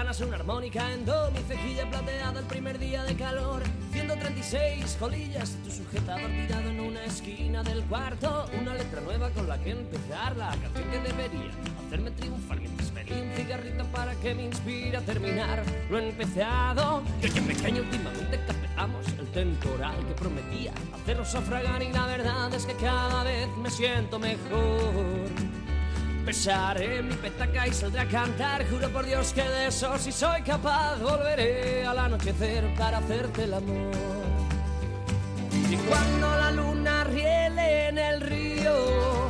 Tejanas, 0.00 0.20
una 0.22 0.36
armónica 0.36 0.92
en 0.94 1.04
do, 1.04 1.30
mi 1.30 1.40
cejilla 1.40 1.84
plateada 1.90 2.40
el 2.40 2.46
primer 2.46 2.78
día 2.78 3.04
de 3.04 3.14
calor. 3.16 3.62
136 3.92 4.96
colillas, 4.98 5.58
tu 5.62 5.70
sujetador 5.70 6.30
tirado 6.30 6.70
en 6.70 6.80
una 6.80 7.04
esquina 7.04 7.62
del 7.62 7.82
cuarto. 7.84 8.46
Una 8.58 8.72
letra 8.72 9.02
nueva 9.02 9.28
con 9.28 9.46
la 9.46 9.58
que 9.58 9.72
empezar 9.72 10.34
la 10.38 10.56
canción 10.56 10.90
que 10.90 11.00
debería 11.00 11.50
hacerme 11.86 12.12
triunfar. 12.12 12.60
Mientras 12.60 12.88
pedí 12.92 13.12
un 13.12 13.30
cigarrito 13.36 13.84
para 13.92 14.14
que 14.14 14.34
me 14.34 14.44
inspire 14.44 14.96
a 14.96 15.02
terminar 15.02 15.62
lo 15.90 15.98
empezado. 15.98 17.02
Y 17.20 17.26
oye, 17.26 17.42
pequeño, 17.42 17.82
últimamente 17.82 18.40
captamos 18.46 19.06
el 19.18 19.26
temporal 19.32 19.98
que 20.06 20.14
prometía 20.14 20.72
hacernos 20.94 21.28
sufragar. 21.28 21.82
Y 21.82 21.92
la 21.92 22.06
verdad 22.06 22.54
es 22.54 22.64
que 22.64 22.72
cada 22.72 23.22
vez 23.22 23.48
me 23.58 23.68
siento 23.68 24.18
mejor. 24.18 25.28
Besaré 26.24 27.02
mi 27.02 27.14
petaca 27.14 27.66
y 27.66 27.72
saldré 27.72 28.00
a 28.00 28.08
cantar. 28.08 28.68
Juro 28.68 28.88
por 28.90 29.04
Dios 29.06 29.32
que 29.32 29.42
de 29.42 29.66
eso 29.68 29.98
si 29.98 30.12
soy 30.12 30.42
capaz. 30.42 30.98
Volveré 30.98 31.86
al 31.86 31.98
anochecer 31.98 32.74
para 32.76 32.98
hacerte 32.98 33.44
el 33.44 33.54
amor. 33.54 33.90
Y 35.70 35.76
cuando 35.76 36.36
la 36.36 36.50
luna 36.50 37.04
riele 37.04 37.88
en 37.88 37.98
el 37.98 38.20
río, 38.20 39.28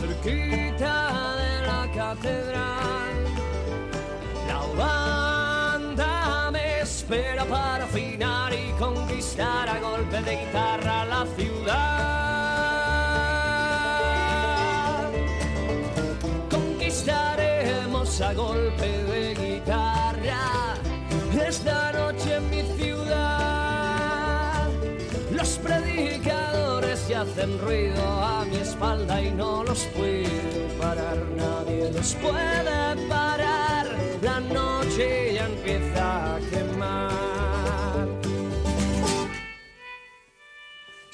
cerquita 0.00 1.36
de 1.36 1.66
la 1.66 1.90
catedral, 1.94 3.24
la 4.48 4.84
banda 4.84 6.50
me 6.50 6.80
espera 6.80 7.44
para 7.44 7.84
afinar 7.84 8.52
y 8.52 8.70
conquistar 8.78 9.68
a 9.68 9.78
golpe 9.80 10.22
de 10.22 10.46
guitarra 10.46 11.04
la 11.04 11.26
ciudad. 11.36 12.33
Hacen 27.24 27.58
ruido 27.58 28.02
a 28.02 28.44
mi 28.44 28.56
espalda 28.56 29.20
y 29.22 29.30
no 29.30 29.64
los 29.64 29.84
puedo 29.96 30.68
parar, 30.80 31.16
nadie 31.36 31.90
los 31.92 32.14
puede 32.14 33.08
parar. 33.08 33.86
La 34.22 34.40
noche 34.40 35.34
ya 35.34 35.46
empieza 35.46 36.36
a 36.36 36.38
quemar. 36.50 37.33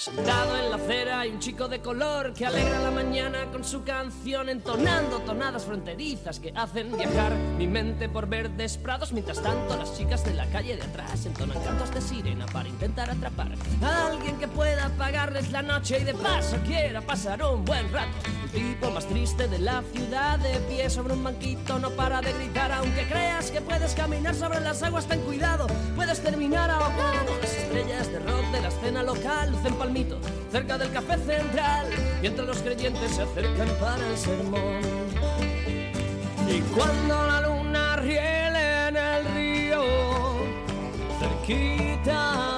Sentado 0.01 0.57
en 0.57 0.71
la 0.71 0.77
acera 0.77 1.21
hay 1.21 1.31
un 1.31 1.41
chico 1.41 1.69
de 1.69 1.83
color 1.83 2.33
que 2.33 2.47
alegra 2.47 2.81
la 2.81 2.91
mañana 2.91 3.45
con 3.53 3.63
su 3.63 3.85
canción 3.85 4.49
entonando 4.49 5.19
tonadas 5.19 5.67
fronterizas 5.67 6.41
que 6.41 6.55
hacen 6.57 6.97
viajar 6.97 7.35
mi 7.59 7.67
mente 7.67 8.09
por 8.09 8.27
verdes 8.27 8.79
prados. 8.79 9.13
Mientras 9.13 9.43
tanto 9.43 9.77
las 9.77 9.99
chicas 9.99 10.25
de 10.25 10.33
la 10.33 10.47
calle 10.47 10.77
de 10.77 10.85
atrás 10.85 11.27
entonan 11.27 11.63
cantos 11.63 11.93
de 11.93 12.01
sirena 12.01 12.47
para 12.47 12.71
intentar 12.71 13.11
atrapar 13.11 13.53
a 13.83 14.07
alguien 14.07 14.39
que 14.39 14.49
pueda 14.49 14.89
pagarles 14.97 15.53
la 15.53 15.61
noche 15.61 15.99
y 16.01 16.05
de 16.05 16.15
paso 16.15 16.57
quiera 16.65 17.03
pasar 17.03 17.43
un 17.45 17.63
buen 17.63 17.93
rato. 17.93 18.40
Tipo 18.53 18.91
más 18.91 19.07
triste 19.07 19.47
de 19.47 19.61
la 19.61 19.83
ciudad 19.93 20.39
de 20.41 20.59
pie 20.69 20.91
sobre 20.91 21.13
un 21.15 21.23
banquito 21.23 21.79
no 21.79 21.91
para 21.91 22.21
de 22.21 22.33
gritar 22.33 22.73
aunque 22.73 23.07
creas 23.07 23.51
que 23.51 23.61
puedes 23.61 23.95
caminar 23.95 24.35
sobre 24.35 24.61
las 24.61 24.83
aguas 24.83 25.07
ten 25.07 25.21
cuidado 25.21 25.69
puedes 25.95 26.21
terminar 26.21 26.69
ahogado. 26.69 27.39
Las 27.41 27.55
estrellas 27.55 28.11
de 28.11 28.19
rock 28.19 28.45
de 28.53 28.61
la 28.61 28.69
escena 28.69 29.03
local 29.05 29.53
lucen 29.53 29.75
palmito 29.75 30.19
cerca 30.51 30.77
del 30.79 30.91
café 30.91 31.17
central 31.19 31.87
mientras 32.21 32.47
los 32.47 32.59
creyentes 32.59 33.13
se 33.13 33.23
acercan 33.23 33.69
para 33.81 34.05
el 34.07 34.19
sermón. 34.19 34.81
Y 36.49 36.61
cuando 36.75 37.27
la 37.27 37.41
luna 37.43 37.97
riele 37.97 38.89
en 38.89 38.97
el 38.97 39.25
río, 39.27 39.85
cerquita 41.21 42.50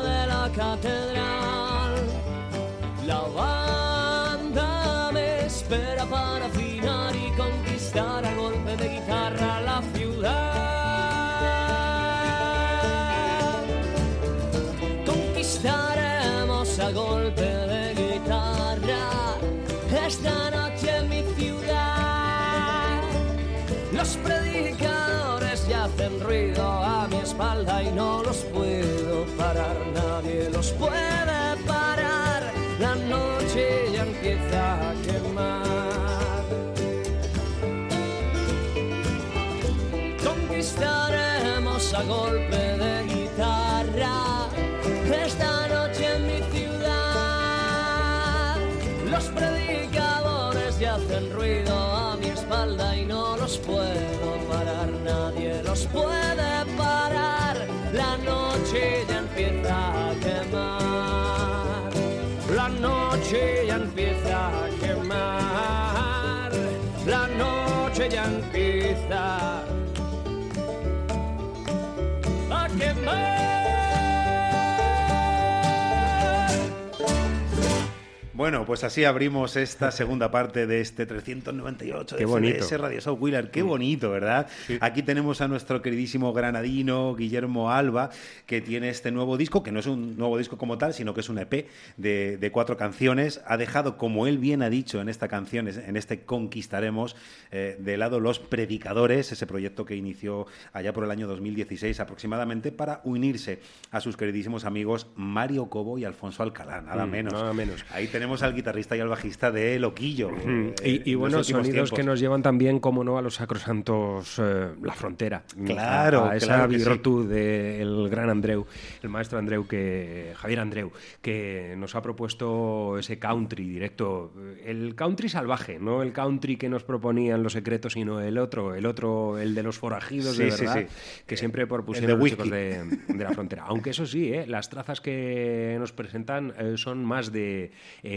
Bueno, 78.42 78.66
pues 78.66 78.83
así 78.83 79.05
abrimos 79.05 79.55
esta 79.55 79.92
segunda 79.92 80.33
parte 80.33 80.66
de 80.66 80.81
este 80.81 81.07
398 81.07 82.16
de 82.16 82.18
Qué 82.18 82.24
bonito. 82.26 82.59
CBS 82.64 82.76
Radio 82.76 83.00
Show 83.00 83.14
Wheeler. 83.14 83.52
Qué 83.52 83.62
bonito, 83.62 84.11
¿verdad? 84.11 84.48
Aquí 84.81 85.05
tenemos 85.05 85.40
a 85.40 85.46
nuestro 85.46 85.81
queridísimo 85.81 86.33
granadino 86.33 87.14
Guillermo 87.14 87.70
Alba, 87.70 88.11
que 88.46 88.61
tiene 88.61 88.88
este 88.88 89.12
nuevo 89.12 89.37
disco, 89.37 89.62
que 89.62 89.70
no 89.70 89.78
es 89.78 89.87
un 89.87 90.16
nuevo 90.16 90.38
disco 90.38 90.59
como 90.59 90.76
tal, 90.76 90.92
sino 90.92 91.14
que 91.14 91.20
es 91.20 91.28
un 91.28 91.38
EP 91.38 91.68
de, 91.96 92.37
de 92.37 92.50
cuatro 92.50 92.76
canciones. 92.76 93.40
Ha 93.46 93.57
dejado, 93.57 93.96
como 93.96 94.26
él 94.26 94.38
bien 94.38 94.62
ha 94.62 94.70
dicho 94.70 95.00
en 95.00 95.09
esta 95.09 95.28
canción, 95.28 95.68
en 95.68 95.96
este 95.96 96.22
Conquistaremos, 96.24 97.14
eh, 97.52 97.76
de 97.78 97.96
lado 97.96 98.18
Los 98.18 98.40
Predicadores, 98.40 99.31
ese 99.31 99.46
proyecto 99.46 99.85
que 99.85 99.94
inició 99.94 100.48
allá 100.72 100.92
por 100.92 101.05
el 101.05 101.12
año 101.12 101.28
2016 101.28 102.00
aproximadamente, 102.00 102.72
para 102.72 103.02
unirse 103.05 103.61
a 103.92 104.00
sus 104.00 104.16
queridísimos 104.16 104.64
amigos 104.64 105.07
Mario 105.14 105.66
Cobo 105.66 105.96
y 105.96 106.05
Alfonso 106.05 106.42
Alcalá, 106.42 106.81
nada 106.81 107.07
Mm, 107.07 107.11
menos. 107.11 107.33
nada 107.35 107.52
menos. 107.52 107.85
Ahí 107.92 108.09
tenemos 108.09 108.32
tenemos 108.33 108.42
al 108.42 108.55
guitarrista 108.55 108.97
y 108.97 109.01
al 109.01 109.09
bajista 109.09 109.51
de 109.51 109.79
Loquillo. 109.79 110.31
eh, 110.31 110.75
Y, 110.85 111.11
y 111.11 111.12
en 111.12 111.12
los 111.12 111.21
bueno, 111.21 111.38
últimos 111.38 111.66
sonidos 111.66 111.92
que 111.92 112.03
nos 112.03 112.18
llevan 112.21 112.42
también, 112.42 112.81
como 112.81 113.05
no, 113.05 113.18
a 113.18 113.23
los 113.23 113.35
sacrosantos 113.35 114.38
eh, 114.38 114.68
La 114.83 114.95
Frontera. 114.95 115.42
Claro, 115.66 116.25
A, 116.25 116.33
a 116.33 116.37
esa 116.37 116.47
claro 116.47 116.71
sí. 116.71 116.77
virtud 116.77 117.29
del 117.29 118.09
gran 118.09 118.31
Andreu, 118.31 118.66
el 119.03 119.09
maestro 119.11 119.38
Andreu, 119.38 119.66
que 119.66 120.33
Javier 120.37 120.61
Andreu, 120.61 120.92
que 121.21 121.75
nos 121.77 121.95
ha 121.95 122.01
propuesto 122.03 122.99
ese 122.99 123.18
country 123.18 123.68
directo. 123.68 124.33
El 124.64 124.95
country 124.95 125.28
salvaje, 125.28 125.78
no 125.78 126.03
el 126.03 126.12
country 126.12 126.57
que 126.57 126.68
nos 126.68 126.85
proponían 126.85 127.43
los 127.43 127.53
secretos, 127.53 127.93
sino 127.95 128.20
el 128.20 128.39
otro, 128.39 128.74
el 128.74 128.87
otro, 128.87 129.39
el 129.39 129.55
de 129.55 129.62
los 129.62 129.78
forajidos 129.78 130.37
de 130.39 130.51
Sí, 130.51 130.64
verdad, 130.64 130.87
sí. 130.89 131.22
que 131.26 131.37
siempre 131.37 131.66
propusieron 131.66 132.18
los 132.18 132.30
chicos 132.30 132.51
de, 132.51 132.83
de 133.09 133.24
la 133.24 133.30
frontera. 133.33 133.64
Aunque 133.66 133.91
eso 133.91 134.07
sí, 134.07 134.33
¿eh? 134.33 134.47
las 134.47 134.70
trazas 134.70 135.01
que 135.01 135.76
nos 135.78 135.93
presentan 135.93 136.55
son 136.76 137.05
más 137.05 137.30
de 137.33 137.72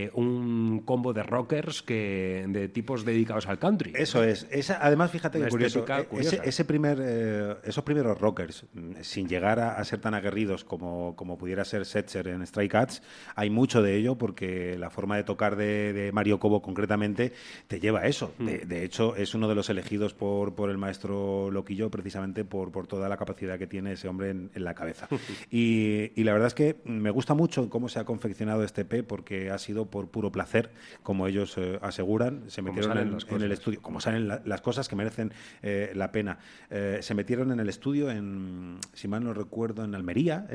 eh, 0.05 0.11
un 0.13 0.81
combo 0.85 1.13
de 1.13 1.23
rockers 1.23 1.81
que 1.81 2.45
de 2.47 2.69
tipos 2.69 3.05
dedicados 3.05 3.47
al 3.47 3.59
country. 3.59 3.93
Eso 3.95 4.23
es. 4.23 4.47
Esa, 4.51 4.79
además, 4.81 5.11
fíjate 5.11 5.37
Una 5.37 5.47
que 5.47 5.51
curioso. 5.51 5.85
eh. 5.87 6.07
Ese, 6.19 6.41
ese 6.43 6.65
primer, 6.65 6.99
eh, 7.01 7.55
esos 7.63 7.83
primeros 7.83 8.19
rockers, 8.19 8.65
mm, 8.73 8.93
sin 9.01 9.27
llegar 9.27 9.59
a, 9.59 9.75
a 9.77 9.83
ser 9.83 9.99
tan 9.99 10.13
aguerridos 10.13 10.63
como, 10.63 11.15
como 11.15 11.37
pudiera 11.37 11.65
ser 11.65 11.85
Setzer 11.85 12.27
en 12.27 12.45
Stray 12.45 12.67
Cats, 12.69 13.01
hay 13.35 13.49
mucho 13.49 13.81
de 13.81 13.95
ello 13.95 14.17
porque 14.17 14.77
la 14.77 14.89
forma 14.89 15.15
de 15.17 15.23
tocar 15.23 15.55
de, 15.55 15.93
de 15.93 16.11
Mario 16.11 16.39
Cobo 16.39 16.61
concretamente 16.61 17.33
te 17.67 17.79
lleva 17.79 18.01
a 18.01 18.07
eso. 18.07 18.33
Hmm. 18.37 18.45
De, 18.45 18.57
de 18.59 18.83
hecho, 18.83 19.15
es 19.15 19.33
uno 19.35 19.47
de 19.47 19.55
los 19.55 19.69
elegidos 19.69 20.13
por, 20.13 20.55
por 20.55 20.69
el 20.69 20.77
maestro 20.77 21.49
Loquillo 21.51 21.89
precisamente 21.91 22.45
por, 22.45 22.71
por 22.71 22.87
toda 22.87 23.09
la 23.09 23.17
capacidad 23.17 23.57
que 23.57 23.67
tiene 23.67 23.93
ese 23.93 24.07
hombre 24.07 24.29
en, 24.31 24.51
en 24.53 24.63
la 24.63 24.73
cabeza. 24.73 25.07
Y, 25.51 26.11
y 26.15 26.23
la 26.23 26.33
verdad 26.33 26.47
es 26.47 26.53
que 26.53 26.77
me 26.85 27.09
gusta 27.09 27.33
mucho 27.33 27.69
cómo 27.69 27.87
se 27.87 27.99
ha 27.99 28.03
confeccionado 28.05 28.63
este 28.63 28.81
EP 28.81 29.05
porque 29.05 29.49
ha 29.51 29.57
sido 29.57 29.85
por 29.95 30.09
puro 30.09 30.29
placer, 30.29 30.71
como 31.03 31.25
ellos 31.25 31.57
eh, 31.57 31.79
aseguran. 31.81 32.43
Se 32.47 32.61
metieron 32.61 32.97
en, 32.97 33.41
el 33.41 33.51
estudio, 33.53 33.81
como 33.81 34.01
salen 34.01 34.27
la- 34.27 34.41
las 34.43 34.59
cosas 34.59 34.89
que 34.89 34.95
merecen 34.97 35.31
eh, 35.61 35.93
la 35.95 36.11
pena. 36.11 36.37
Eh, 36.69 36.97
se 37.01 37.13
metieron 37.13 37.49
en 37.53 37.61
el 37.61 37.69
estudio, 37.69 38.11
en, 38.11 38.77
si 38.91 39.07
mal 39.07 39.23
no 39.23 39.33
recuerdo, 39.33 39.85
en 39.85 39.95
Almería, 39.95 40.47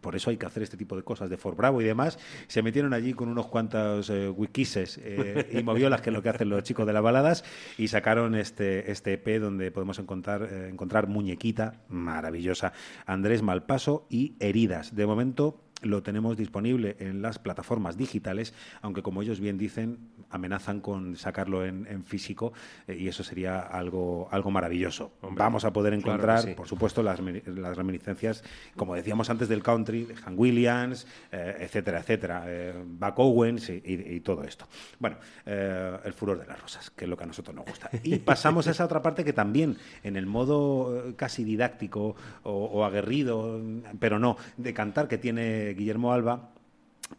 por 0.00 0.16
eso 0.16 0.30
hay 0.30 0.38
que 0.38 0.46
hacer 0.46 0.64
este 0.64 0.76
tipo 0.76 0.96
de 0.96 1.04
cosas, 1.04 1.30
de 1.30 1.36
Fort 1.36 1.56
Bravo 1.56 1.80
y 1.80 1.84
demás. 1.84 2.18
Se 2.48 2.60
metieron 2.62 2.94
allí 2.94 3.12
con 3.14 3.28
unos 3.28 3.46
cuantos 3.46 4.10
wikises 4.34 5.00
y 5.52 5.62
moviolas, 5.62 6.00
que 6.00 6.10
es 6.10 6.14
lo 6.14 6.20
que 6.22 6.30
hacen 6.30 6.48
los 6.48 6.64
chicos 6.64 6.84
de 6.84 6.92
las 6.92 7.02
baladas, 7.04 7.44
y 7.76 7.86
sacaron 7.86 8.34
este, 8.34 8.90
este 8.90 9.12
EP 9.12 9.40
donde 9.40 9.70
podemos 9.70 10.00
encontrar, 10.00 10.42
encontrar 10.68 11.06
Muñequita, 11.06 11.74
maravillosa, 11.88 12.72
Andrés 13.06 13.40
Malpaso 13.42 14.04
y 14.10 14.34
Heridas. 14.40 14.96
De 14.96 15.06
momento 15.06 15.60
lo 15.82 16.02
tenemos 16.02 16.36
disponible 16.36 16.96
en 16.98 17.22
las 17.22 17.38
plataformas 17.38 17.96
digitales, 17.96 18.52
aunque 18.82 19.02
como 19.02 19.22
ellos 19.22 19.38
bien 19.38 19.58
dicen, 19.58 19.98
amenazan 20.30 20.80
con 20.80 21.16
sacarlo 21.16 21.64
en, 21.64 21.86
en 21.88 22.04
físico 22.04 22.52
eh, 22.88 22.96
y 22.98 23.08
eso 23.08 23.22
sería 23.22 23.60
algo, 23.60 24.28
algo 24.32 24.50
maravilloso. 24.50 25.12
Vamos 25.22 25.64
a 25.64 25.72
poder 25.72 25.92
claro 25.94 26.14
encontrar, 26.14 26.42
sí. 26.42 26.54
por 26.54 26.66
supuesto, 26.66 27.02
las, 27.02 27.20
remi- 27.20 27.44
las 27.46 27.76
reminiscencias, 27.76 28.42
como 28.76 28.94
decíamos 28.96 29.30
antes, 29.30 29.48
del 29.48 29.62
country, 29.62 30.04
de 30.04 30.14
Han 30.26 30.34
Williams, 30.36 31.06
eh, 31.30 31.56
etcétera, 31.60 32.00
etcétera, 32.00 32.44
eh, 32.46 32.74
Buck 32.84 33.18
Owens 33.18 33.70
y, 33.70 33.74
y- 33.84 34.14
y 34.16 34.20
todo 34.20 34.42
esto. 34.44 34.66
Bueno, 34.98 35.16
el 35.46 36.12
furor 36.12 36.40
de 36.40 36.46
las 36.46 36.60
rosas, 36.60 36.90
que 36.90 37.04
es 37.04 37.08
lo 37.08 37.16
que 37.16 37.24
a 37.24 37.26
nosotros 37.26 37.54
nos 37.54 37.64
gusta. 37.64 37.88
Y 38.02 38.16
pasamos 38.18 38.66
a 38.66 38.72
esa 38.72 38.84
otra 38.84 39.00
parte 39.00 39.24
que 39.24 39.32
también, 39.32 39.76
en 40.02 40.16
el 40.16 40.26
modo 40.26 41.14
casi 41.16 41.44
didáctico 41.44 42.16
o, 42.42 42.50
o 42.52 42.84
aguerrido, 42.84 43.60
pero 44.00 44.18
no, 44.18 44.36
de 44.56 44.74
cantar 44.74 45.08
que 45.08 45.18
tiene 45.18 45.67
Guillermo 45.74 46.12
Alba, 46.12 46.52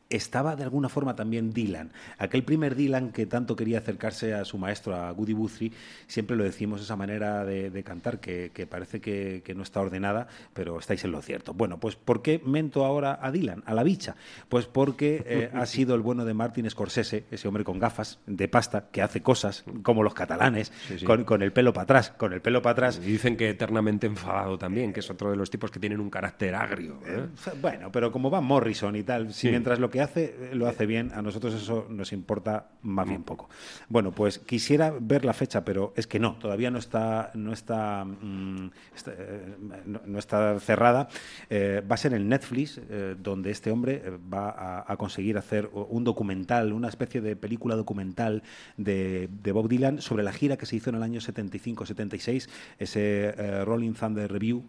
estaba 0.09 0.55
de 0.55 0.63
alguna 0.63 0.89
forma 0.89 1.15
también 1.15 1.51
Dylan. 1.51 1.91
Aquel 2.17 2.43
primer 2.43 2.75
Dylan 2.75 3.11
que 3.11 3.25
tanto 3.27 3.55
quería 3.55 3.77
acercarse 3.79 4.33
a 4.33 4.43
su 4.43 4.57
maestro, 4.57 4.95
a 4.95 5.11
Goody 5.11 5.33
Guthrie, 5.33 5.71
siempre 6.07 6.35
lo 6.35 6.43
decimos, 6.43 6.81
esa 6.81 6.95
manera 6.95 7.45
de, 7.45 7.69
de 7.69 7.83
cantar 7.83 8.19
que, 8.19 8.51
que 8.53 8.65
parece 8.65 9.01
que, 9.01 9.41
que 9.45 9.53
no 9.53 9.61
está 9.63 9.79
ordenada, 9.81 10.27
pero 10.53 10.79
estáis 10.79 11.03
en 11.03 11.11
lo 11.11 11.21
cierto. 11.21 11.53
Bueno, 11.53 11.79
pues 11.79 11.95
¿por 11.95 12.21
qué 12.23 12.41
mento 12.43 12.85
ahora 12.85 13.19
a 13.21 13.31
Dylan, 13.31 13.61
a 13.67 13.73
la 13.75 13.83
bicha? 13.83 14.15
Pues 14.49 14.65
porque 14.65 15.23
eh, 15.27 15.49
ha 15.53 15.65
sido 15.65 15.93
el 15.95 16.01
bueno 16.01 16.25
de 16.25 16.33
Martin 16.33 16.69
Scorsese, 16.69 17.25
ese 17.29 17.47
hombre 17.47 17.63
con 17.63 17.77
gafas 17.79 18.19
de 18.25 18.47
pasta 18.47 18.87
que 18.91 19.01
hace 19.01 19.21
cosas 19.21 19.63
como 19.83 20.01
los 20.03 20.13
catalanes, 20.13 20.71
Sí, 20.87 20.99
sí. 20.99 21.05
Con, 21.05 21.23
con 21.23 21.41
el 21.43 21.51
pelo 21.51 21.71
para 21.73 21.83
atrás, 21.83 22.09
con 22.17 22.33
el 22.33 22.41
pelo 22.41 22.61
para 22.61 22.71
atrás. 22.73 22.99
Y 23.03 23.11
dicen 23.11 23.37
que 23.37 23.49
eternamente 23.49 24.07
enfadado 24.07 24.57
también, 24.57 24.91
que 24.93 25.01
es 25.01 25.09
otro 25.09 25.29
de 25.29 25.35
los 25.37 25.49
tipos 25.49 25.69
que 25.71 25.79
tienen 25.79 25.99
un 25.99 26.09
carácter 26.09 26.55
agrio. 26.55 26.99
¿eh? 27.05 27.27
Bueno, 27.61 27.91
pero 27.91 28.11
como 28.11 28.29
va 28.31 28.41
Morrison 28.41 28.95
y 28.95 29.03
tal, 29.03 29.33
si 29.33 29.41
Sí. 29.41 29.49
mientras 29.49 29.78
lo 29.79 29.89
que 29.89 30.01
hace 30.01 30.35
eh, 30.39 30.49
lo 30.53 30.67
hace 30.67 30.85
bien, 30.85 31.11
a 31.13 31.21
nosotros 31.21 31.53
eso 31.53 31.85
nos 31.89 32.13
importa 32.13 32.69
más 32.81 33.07
bien 33.07 33.23
poco. 33.23 33.49
Bueno, 33.87 34.11
pues 34.11 34.39
quisiera 34.39 34.93
ver 34.99 35.25
la 35.25 35.33
fecha, 35.33 35.63
pero 35.65 35.93
es 35.95 36.07
que 36.07 36.19
no, 36.19 36.35
todavía 36.35 36.71
no 36.71 36.79
está, 36.79 37.31
no 37.33 37.53
está, 37.53 38.05
mm, 38.05 38.69
está, 38.95 39.11
eh, 39.17 39.55
no, 39.85 40.01
no 40.05 40.19
está 40.19 40.59
cerrada. 40.59 41.07
Eh, 41.49 41.81
va 41.89 41.95
a 41.95 41.97
ser 41.97 42.13
en 42.13 42.27
Netflix, 42.29 42.79
eh, 42.89 43.15
donde 43.17 43.51
este 43.51 43.71
hombre 43.71 44.03
va 44.31 44.49
a, 44.49 44.91
a 44.91 44.97
conseguir 44.97 45.37
hacer 45.37 45.69
un 45.73 46.03
documental, 46.03 46.73
una 46.73 46.89
especie 46.89 47.21
de 47.21 47.35
película 47.35 47.75
documental 47.75 48.43
de, 48.77 49.29
de 49.43 49.51
Bob 49.51 49.67
Dylan 49.67 50.01
sobre 50.01 50.23
la 50.23 50.33
gira 50.33 50.57
que 50.57 50.65
se 50.65 50.75
hizo 50.75 50.89
en 50.89 50.97
el 50.97 51.03
año 51.03 51.19
75-76, 51.19 52.49
ese 52.77 53.63
Rolling 53.65 53.93
Thunder 53.93 54.31
Review, 54.31 54.63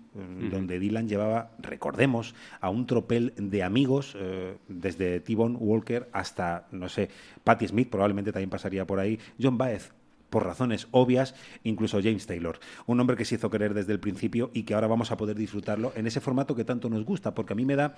donde 0.50 0.78
Dylan 0.78 1.08
llevaba, 1.08 1.50
recordemos, 1.58 2.34
a 2.60 2.70
un 2.70 2.86
tropel 2.86 3.32
de 3.36 3.62
amigos, 3.62 4.16
eh, 4.18 4.56
desde 5.00 5.20
T-Bone 5.20 5.56
Walker 5.58 6.08
hasta, 6.12 6.68
no 6.70 6.88
sé, 6.88 7.08
Patti 7.42 7.66
Smith, 7.66 7.90
probablemente 7.90 8.32
también 8.32 8.50
pasaría 8.50 8.86
por 8.86 9.00
ahí, 9.00 9.18
John 9.40 9.58
Baez, 9.58 9.92
por 10.30 10.44
razones 10.44 10.88
obvias, 10.92 11.34
incluso 11.64 12.00
James 12.02 12.26
Taylor, 12.26 12.58
un 12.86 13.00
hombre 13.00 13.16
que 13.16 13.24
se 13.24 13.34
hizo 13.34 13.50
querer 13.50 13.74
desde 13.74 13.92
el 13.92 14.00
principio 14.00 14.50
y 14.54 14.62
que 14.62 14.74
ahora 14.74 14.86
vamos 14.86 15.10
a 15.10 15.16
poder 15.16 15.36
disfrutarlo 15.36 15.92
en 15.96 16.06
ese 16.06 16.20
formato 16.20 16.54
que 16.54 16.64
tanto 16.64 16.88
nos 16.88 17.04
gusta, 17.04 17.34
porque 17.34 17.52
a 17.52 17.56
mí 17.56 17.64
me 17.64 17.76
da, 17.76 17.96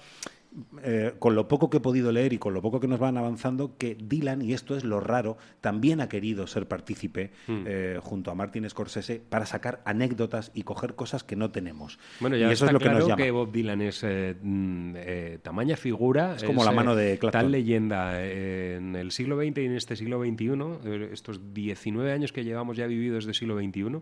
eh, 0.83 1.15
con 1.19 1.35
lo 1.35 1.49
poco 1.49 1.71
que 1.71 1.77
he 1.77 1.81
podido 1.81 2.11
leer 2.13 2.33
y 2.33 2.39
con 2.39 2.55
lo 2.55 2.63
poco 2.63 2.81
que 2.81 2.89
nos 2.89 2.99
van 2.99 3.17
avanzando, 3.17 3.77
que 3.79 3.95
Dylan, 3.95 4.43
y 4.43 4.53
esto 4.53 4.77
es 4.77 4.85
lo 4.85 5.01
raro, 5.01 5.37
también 5.61 6.01
ha 6.01 6.09
querido 6.09 6.47
ser 6.47 6.67
partícipe 6.69 7.31
Mm. 7.47 7.65
eh, 7.67 7.99
junto 8.03 8.31
a 8.31 8.35
Martin 8.35 8.69
Scorsese 8.69 9.21
para 9.29 9.45
sacar 9.47 9.83
anécdotas 9.85 10.51
y 10.55 10.63
coger 10.63 10.95
cosas 10.95 11.25
que 11.25 11.37
no 11.37 11.51
tenemos. 11.51 11.99
Bueno, 12.21 12.37
y 12.37 12.41
ya 12.41 12.47
eso 12.51 12.65
está 12.65 12.67
es 12.67 12.73
lo 12.73 12.79
que 12.79 12.85
claro 12.85 12.99
nos 13.01 13.09
llama. 13.09 13.23
que 13.23 13.31
Bob 13.31 13.51
Dylan 13.53 13.83
es 13.83 14.01
eh, 14.05 14.37
mm, 14.41 14.95
tamaña 15.43 15.77
figura. 15.77 16.37
Es 16.37 16.45
como 16.45 16.65
la 16.65 16.73
mano 16.73 16.95
de 16.95 17.19
Clapton. 17.19 17.41
Tal 17.43 17.51
leyenda 17.51 18.23
en 18.25 18.95
el 18.97 19.11
siglo 19.11 19.37
XX 19.37 19.59
y 19.59 19.65
en 19.67 19.73
este 19.77 19.97
siglo 19.97 20.23
XXI, 20.23 21.09
estos 21.13 21.53
19 21.53 22.13
años 22.13 22.22
que 22.31 22.45
llevamos 22.45 22.77
ya 22.77 22.87
vividos 22.87 23.25
de 23.25 23.35
siglo 23.35 23.59
XXI, 23.59 24.01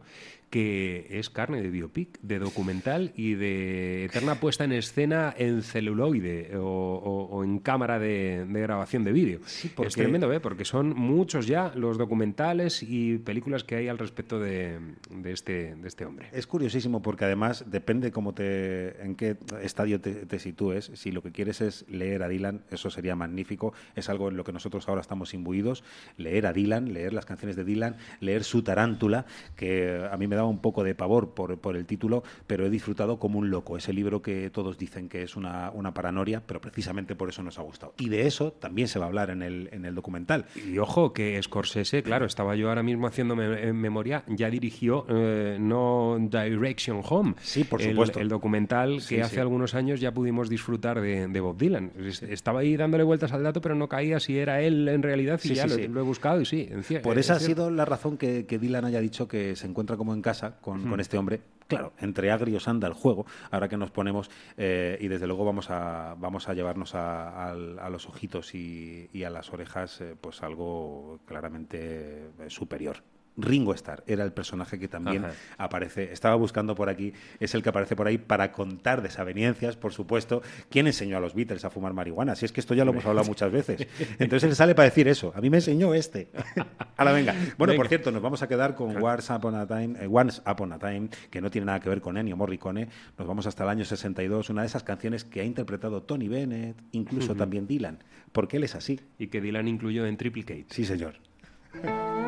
que 0.51 1.07
es 1.11 1.31
carne 1.31 1.63
de 1.63 1.71
biopic, 1.71 2.19
de 2.23 2.39
documental 2.41 3.13
y 3.17 3.35
de 3.35 4.05
eterna 4.07 4.35
puesta 4.41 4.65
en 4.65 4.73
escena 4.73 5.33
en 5.39 5.63
celuloide 5.63 6.57
o, 6.57 6.61
o- 6.63 7.25
o 7.37 7.45
en 7.45 7.61
cámara 7.61 7.99
de, 8.01 8.45
de 8.47 8.61
grabación 8.61 9.05
de 9.05 9.13
vídeo. 9.13 9.39
porque- 9.77 9.89
Es 9.89 9.95
tremendo, 9.95 10.33
¿eh? 10.33 10.41
porque 10.41 10.65
son 10.65 10.95
muchos 10.97 11.47
ya 11.47 11.73
los 11.77 11.99
documentales 11.99 12.83
y 12.83 13.19
películas 13.19 13.63
que 13.65 13.77
hay 13.77 13.89
al 13.89 13.99
respecto 13.99 14.41
de, 14.41 14.79
de 15.11 15.33
este, 15.33 15.77
de 15.77 15.87
este 15.89 16.05
hombre. 16.05 16.27
Es 16.33 16.47
curiosísimo 16.49 17.01
porque 17.01 17.25
además 17.27 17.65
depende 17.71 18.11
cómo 18.11 18.35
te, 18.35 19.01
en 19.03 19.15
qué 19.15 19.37
estadio 19.63 20.01
te, 20.01 20.27
te 20.27 20.39
sitúes. 20.41 20.91
Si 20.95 21.13
lo 21.13 21.23
que 21.23 21.31
quieres 21.31 21.61
es 21.61 21.85
leer 21.89 22.25
a 22.25 22.29
Dylan, 22.29 22.63
eso 22.73 22.91
sería 22.91 23.15
magnífico. 23.15 23.73
Es 23.95 24.09
algo 24.09 24.29
en 24.29 24.37
lo 24.37 24.43
que 24.45 24.53
nosotros 24.53 24.89
ahora 24.89 25.01
estamos 25.01 25.33
imbuidos. 25.33 25.85
Leer 26.17 26.47
a 26.47 26.53
Dylan, 26.53 26.93
leer 26.93 27.13
las 27.13 27.25
canciones 27.25 27.55
de 27.55 27.63
Dylan, 27.63 27.97
leer 28.21 28.43
su 28.43 28.63
tarántula, 28.63 29.27
que 29.57 30.05
a 30.11 30.17
mí 30.17 30.27
me 30.27 30.40
daba 30.41 30.49
un 30.49 30.61
poco 30.61 30.83
de 30.85 30.95
pavor 30.95 31.35
por, 31.35 31.59
por 31.59 31.77
el 31.77 31.87
título, 31.87 32.23
pero 32.47 32.67
he 32.67 32.71
disfrutado 32.71 33.19
como 33.19 33.39
un 33.39 33.51
loco. 33.51 33.77
Ese 33.77 33.93
libro 33.93 34.23
que 34.23 34.51
todos 34.51 34.77
dicen 34.79 35.09
que 35.09 35.23
es 35.23 35.37
una, 35.37 35.71
una 35.73 35.95
paranoia, 35.95 36.43
pero 36.47 36.61
precisamente 36.61 37.15
por 37.15 37.29
eso 37.29 37.43
nos 37.43 37.59
ha 37.59 37.63
gustado. 37.63 37.95
Y 37.99 38.09
de 38.09 38.27
eso 38.27 38.53
también 38.53 38.89
se 38.89 38.99
va 38.99 39.05
a 39.07 39.09
hablar 39.09 39.31
en 39.31 39.43
el, 39.43 39.69
en 39.73 39.85
el 39.85 39.95
documental. 39.95 40.47
Y 40.67 40.79
ojo, 40.79 41.13
que 41.13 41.41
Scorsese, 41.43 42.03
claro, 42.03 42.27
estaba 42.27 42.57
yo 42.57 42.69
ahora 42.69 42.83
mismo 42.83 43.07
haciendo 43.07 43.37
me- 43.37 43.63
en 43.69 43.77
memoria, 43.77 44.25
ya 44.29 44.51
dirigió 44.51 45.05
eh, 45.09 45.57
No 45.61 46.17
Direction 46.19 47.03
Home. 47.09 47.35
Sí, 47.41 47.65
por 47.65 47.81
el- 47.83 47.91
supuesto. 47.91 48.21
El, 48.21 48.29
documental 48.29 49.01
Sí, 49.01 49.17
que 49.17 49.23
hace 49.23 49.35
sí. 49.37 49.41
algunos 49.41 49.75
años 49.75 50.01
ya 50.01 50.13
pudimos 50.13 50.49
disfrutar 50.49 51.01
de, 51.01 51.29
de 51.29 51.41
Bob 51.41 51.57
Dylan. 51.59 51.93
Es- 51.99 52.23
Estaba 52.23 52.61
ahí 52.61 52.77
dándole 52.77 53.05
vueltas 53.05 53.33
al 53.33 53.43
dato, 53.43 53.61
pero 53.61 53.75
no 53.75 53.89
caía 53.89 54.21
si 54.21 54.39
era 54.39 54.61
él 54.63 54.89
en 54.89 55.03
realidad 55.03 55.41
y 55.45 55.49
Sí, 55.49 55.55
ya 55.55 55.65
sí, 55.65 55.69
lo, 55.69 55.75
sí. 55.77 55.89
lo 55.89 56.01
he 56.01 56.03
buscado 56.05 56.41
y 56.41 56.45
sí. 56.47 56.69
en 56.71 56.83
Por 57.03 57.19
es 57.19 57.27
esa 57.27 57.35
ha 57.35 57.41
sido 57.41 57.71
la 57.71 57.85
razón 57.85 58.17
que, 58.17 58.47
que 58.47 58.59
Dylan 58.59 58.85
haya 58.85 59.01
dicho 59.01 59.29
que 59.29 59.57
se 59.57 59.67
encuentra 59.67 59.97
como 59.97 60.15
en 60.15 60.23
casa 60.23 60.30
con, 60.61 60.89
con 60.89 61.01
este 61.01 61.19
hombre. 61.19 61.41
Claro, 61.71 61.93
entre 62.01 62.33
agrios 62.33 62.67
anda 62.67 62.89
el 62.89 62.95
juego, 62.95 63.27
ahora 63.53 63.69
que 63.69 63.77
nos 63.77 63.93
ponemos, 63.93 64.29
eh, 64.57 64.99
y 65.01 65.07
desde 65.07 65.29
luego 65.29 65.45
vamos 65.45 65.71
a, 65.71 66.17
vamos 66.19 66.49
a 66.49 66.55
llevarnos 66.55 66.97
a, 66.97 67.55
los 67.55 68.09
ojitos 68.09 68.57
y, 68.57 69.09
y 69.13 69.23
a 69.23 69.31
las 69.31 69.53
orejas 69.53 70.01
eh, 70.01 70.17
pues 70.21 70.43
algo 70.43 71.21
claramente 71.27 72.31
eh, 72.41 72.51
superior. 72.51 73.05
Ringo 73.37 73.73
Starr 73.75 74.03
era 74.07 74.25
el 74.25 74.33
personaje 74.33 74.79
que 74.79 74.89
también 74.89 75.25
Ajá. 75.25 75.35
aparece, 75.59 76.13
estaba 76.13 76.35
buscando 76.35 76.75
por 76.75 76.89
aquí, 76.89 77.13
es 77.39 77.55
el 77.55 77.63
que 77.63 77.69
aparece 77.69 77.97
por 77.97 78.07
ahí 78.07 78.19
para 78.19 78.53
contar 78.53 79.03
desavenencias, 79.03 79.77
por 79.77 79.93
supuesto, 79.93 80.43
quién 80.69 80.87
enseñó 80.87 81.17
a 81.17 81.21
los 81.21 81.35
Beatles 81.35 81.65
a 81.65 81.71
fumar 81.71 81.93
marihuana, 81.93 82.35
si 82.35 82.45
es 82.45 82.53
que 82.53 82.61
esto 82.61 82.75
ya 82.75 82.85
lo 82.85 82.93
hemos 82.93 83.07
hablado 83.07 83.27
muchas 83.27 83.51
veces. 83.51 83.87
Entonces 84.19 84.51
él 84.51 84.57
sale 84.57 84.75
para 84.75 84.89
decir 84.89 85.09
eso, 85.09 85.33
a 85.35 85.41
mí 85.41 85.51
me 85.51 85.59
enseñó 85.59 85.95
este. 85.95 86.31
Ahora 86.97 87.13
venga. 87.13 87.33
Bueno, 87.57 87.73
Venga. 87.73 87.77
por 87.77 87.89
cierto, 87.89 88.11
nos 88.13 88.21
vamos 88.23 88.43
a 88.43 88.49
quedar 88.49 88.75
con 88.75 88.97
Once 89.03 89.33
Upon 89.33 89.55
a 89.55 89.67
Time, 89.67 89.99
eh, 90.01 90.09
Once 90.11 90.43
Upon 90.45 90.73
a 90.73 90.79
Time, 90.79 91.09
que 91.31 91.41
no 91.41 91.51
tiene 91.51 91.67
nada 91.67 91.81
que 91.81 91.89
ver 91.89 92.01
con 92.01 92.17
Ennio 92.19 92.37
Morricone. 92.37 92.89
Nos 93.19 93.27
vamos 93.27 93.47
hasta 93.47 93.65
el 93.65 93.71
año 93.71 93.85
62, 93.85 94.51
una 94.51 94.63
de 94.63 94.67
esas 94.67 94.83
canciones 94.83 95.25
que 95.25 95.41
ha 95.41 95.45
interpretado 95.45 96.03
Tony 96.03 96.29
Bennett, 96.29 96.77
incluso 96.93 97.35
también 97.35 97.67
Dylan, 97.67 97.99
porque 98.33 98.59
él 98.59 98.65
es 98.65 98.75
así. 98.75 99.01
Y 99.19 99.29
que 99.29 99.41
Dylan 99.41 99.67
incluyó 99.69 100.05
en 100.07 100.17
Triple 100.17 100.45
K. 100.45 100.55
Sí, 100.69 100.85
señor. 100.85 101.15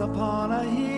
upon 0.00 0.52
a 0.52 0.62
hill, 0.62 0.97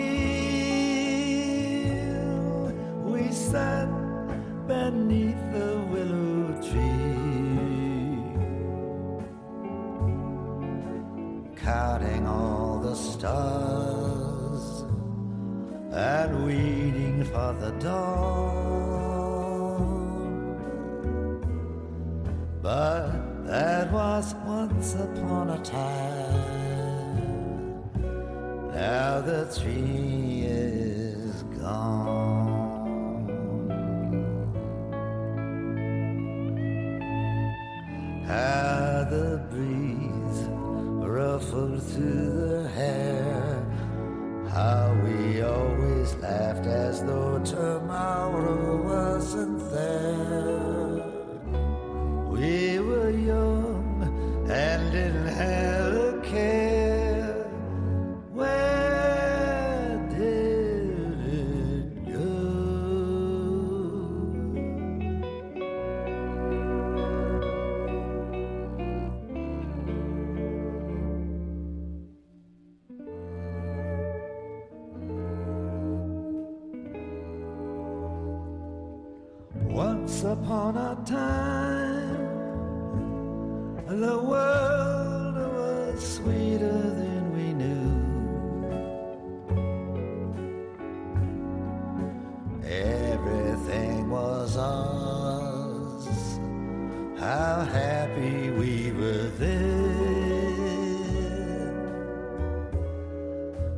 How 97.21 97.63
happy 97.65 98.49
we 98.49 98.91
were 98.93 99.29
then. 99.37 99.61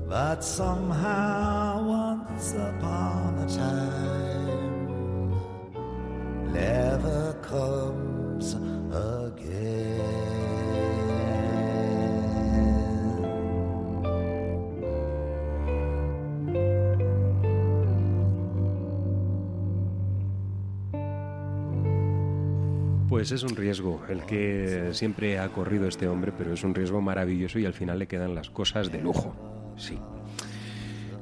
But 0.07 0.41
somehow, 0.45 1.83
once 1.85 2.53
upon 2.53 3.39
a 3.39 3.47
time, 3.49 5.33
never 6.53 7.33
comes 7.41 8.02
Pues 23.23 23.31
es 23.31 23.43
un 23.43 23.55
riesgo 23.55 24.01
el 24.09 24.23
que 24.25 24.89
siempre 24.91 25.39
ha 25.39 25.47
corrido 25.47 25.87
este 25.87 26.09
hombre, 26.09 26.33
pero 26.37 26.51
es 26.53 26.61
un 26.65 26.75
riesgo 26.75 26.99
maravilloso 26.99 27.57
y 27.57 27.65
al 27.65 27.71
final 27.71 27.97
le 27.97 28.05
quedan 28.05 28.35
las 28.35 28.49
cosas 28.49 28.91
de 28.91 28.99
lujo. 29.01 29.33
Sí. 29.77 29.97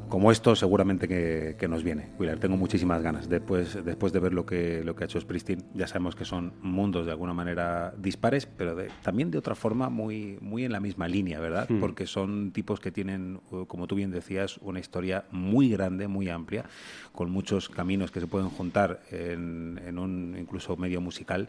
Como 0.10 0.30
esto 0.30 0.58
seguramente 0.58 1.08
que, 1.08 1.56
que 1.58 1.70
nos 1.70 1.84
viene. 1.86 2.10
Willard, 2.20 2.40
tengo 2.40 2.58
muchísimas 2.58 3.02
ganas. 3.02 3.30
Después, 3.30 3.86
después 3.86 4.12
de 4.12 4.20
ver 4.20 4.34
lo 4.34 4.46
que, 4.46 4.84
lo 4.84 4.94
que 4.94 5.04
ha 5.04 5.06
hecho 5.06 5.22
Springsteen, 5.22 5.64
ya 5.74 5.88
sabemos 5.88 6.16
que 6.18 6.26
son 6.26 6.52
mundos 6.62 7.06
de 7.06 7.14
alguna 7.14 7.34
manera 7.34 7.94
dispares, 7.98 8.46
pero 8.46 8.76
de- 8.76 8.90
también 9.04 9.32
de 9.32 9.38
otra 9.38 9.56
forma 9.56 9.88
muy, 9.90 10.38
muy 10.42 10.66
en 10.66 10.74
la 10.74 10.82
misma 10.82 11.08
línea, 11.08 11.40
¿verdad? 11.40 11.70
Hmm. 11.70 11.80
Porque 11.80 12.08
son 12.08 12.52
tipos 12.52 12.82
que 12.82 12.92
tienen, 12.92 13.40
como 13.68 13.88
tú 13.88 13.96
bien 13.96 14.12
decías, 14.12 14.58
una 14.58 14.82
historia 14.82 15.24
muy 15.32 15.70
grande, 15.70 16.10
muy 16.10 16.28
amplia, 16.28 16.66
con 17.14 17.32
muchos 17.32 17.70
caminos 17.70 18.12
que 18.12 18.20
se 18.20 18.28
pueden 18.28 18.50
juntar 18.50 19.00
en, 19.12 19.80
en 19.86 19.98
un 19.98 20.36
incluso 20.38 20.76
medio 20.76 21.00
musical, 21.00 21.48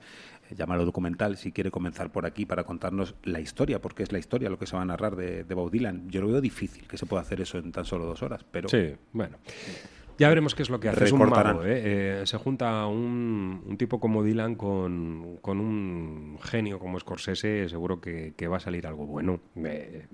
llámalo 0.56 0.84
documental, 0.84 1.36
si 1.36 1.52
quiere 1.52 1.70
comenzar 1.70 2.10
por 2.10 2.26
aquí 2.26 2.46
para 2.46 2.64
contarnos 2.64 3.14
la 3.24 3.40
historia, 3.40 3.80
porque 3.80 4.02
es 4.02 4.12
la 4.12 4.18
historia 4.18 4.50
lo 4.50 4.58
que 4.58 4.66
se 4.66 4.76
va 4.76 4.82
a 4.82 4.86
narrar 4.86 5.16
de, 5.16 5.44
de 5.44 5.54
Bob 5.54 5.70
Dylan. 5.70 6.08
Yo 6.08 6.20
lo 6.20 6.28
veo 6.28 6.40
difícil 6.40 6.86
que 6.86 6.96
se 6.96 7.06
pueda 7.06 7.22
hacer 7.22 7.40
eso 7.40 7.58
en 7.58 7.72
tan 7.72 7.84
solo 7.84 8.04
dos 8.04 8.22
horas, 8.22 8.44
pero 8.50 8.68
Sí, 8.68 8.94
bueno. 9.12 9.38
Ya 10.18 10.28
veremos 10.28 10.54
qué 10.54 10.62
es 10.62 10.70
lo 10.70 10.78
que 10.78 10.88
hace. 10.90 11.04
Es 11.04 11.12
un 11.12 11.28
mago, 11.28 11.64
¿eh? 11.64 12.20
Eh, 12.20 12.22
se 12.26 12.36
junta 12.36 12.86
un, 12.86 13.62
un 13.66 13.76
tipo 13.78 13.98
como 13.98 14.22
Dylan 14.22 14.54
con, 14.56 15.38
con 15.40 15.58
un 15.58 16.38
genio 16.42 16.78
como 16.78 17.00
Scorsese, 17.00 17.68
seguro 17.68 18.00
que, 18.00 18.34
que 18.36 18.46
va 18.46 18.58
a 18.58 18.60
salir 18.60 18.86
algo 18.86 19.06
bueno 19.06 19.40
eh, 19.56 20.06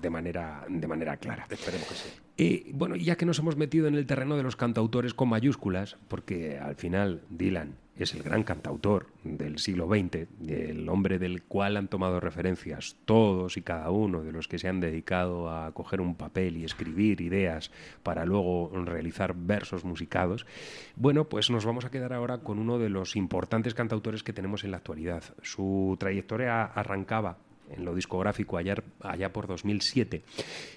de, 0.00 0.10
manera, 0.10 0.64
de 0.68 0.86
manera 0.86 1.16
clara. 1.16 1.46
esperemos 1.50 1.86
que 1.88 1.94
sí. 1.94 2.08
Y 2.36 2.72
bueno, 2.72 2.96
ya 2.96 3.16
que 3.16 3.26
nos 3.26 3.40
hemos 3.40 3.56
metido 3.56 3.88
en 3.88 3.96
el 3.96 4.06
terreno 4.06 4.36
de 4.36 4.44
los 4.44 4.56
cantautores 4.56 5.12
con 5.12 5.28
mayúsculas, 5.28 5.98
porque 6.08 6.58
al 6.58 6.76
final 6.76 7.22
Dylan 7.28 7.74
es 8.02 8.14
el 8.14 8.22
gran 8.22 8.42
cantautor 8.42 9.06
del 9.24 9.58
siglo 9.58 9.88
XX, 9.88 10.26
el 10.48 10.88
hombre 10.88 11.18
del 11.18 11.42
cual 11.42 11.76
han 11.76 11.88
tomado 11.88 12.20
referencias 12.20 12.96
todos 13.04 13.56
y 13.56 13.62
cada 13.62 13.90
uno 13.90 14.22
de 14.22 14.32
los 14.32 14.48
que 14.48 14.58
se 14.58 14.68
han 14.68 14.80
dedicado 14.80 15.50
a 15.50 15.72
coger 15.72 16.00
un 16.00 16.14
papel 16.14 16.56
y 16.56 16.64
escribir 16.64 17.20
ideas 17.20 17.70
para 18.02 18.24
luego 18.24 18.70
realizar 18.84 19.34
versos 19.36 19.84
musicados. 19.84 20.46
Bueno, 20.96 21.28
pues 21.28 21.50
nos 21.50 21.64
vamos 21.64 21.84
a 21.84 21.90
quedar 21.90 22.12
ahora 22.12 22.38
con 22.38 22.58
uno 22.58 22.78
de 22.78 22.88
los 22.88 23.16
importantes 23.16 23.74
cantautores 23.74 24.22
que 24.22 24.32
tenemos 24.32 24.64
en 24.64 24.72
la 24.72 24.78
actualidad. 24.78 25.24
Su 25.42 25.96
trayectoria 25.98 26.64
arrancaba 26.64 27.38
en 27.70 27.84
lo 27.84 27.94
discográfico 27.94 28.58
allá, 28.58 29.32
por 29.32 29.46
2007. 29.46 30.22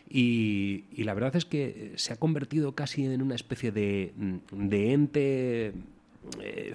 Y, 0.09 0.86
la 0.97 1.13
verdad 1.13 1.36
es 1.36 1.45
que 1.45 1.93
se 1.95 2.13
ha 2.13 2.15
convertido 2.15 2.73
casi 2.73 3.05
en 3.05 3.21
una 3.21 3.36
especie 3.36 3.71
de, 3.71 4.13
de 4.51 4.93
ente... 4.93 5.73
eh, 6.41 6.73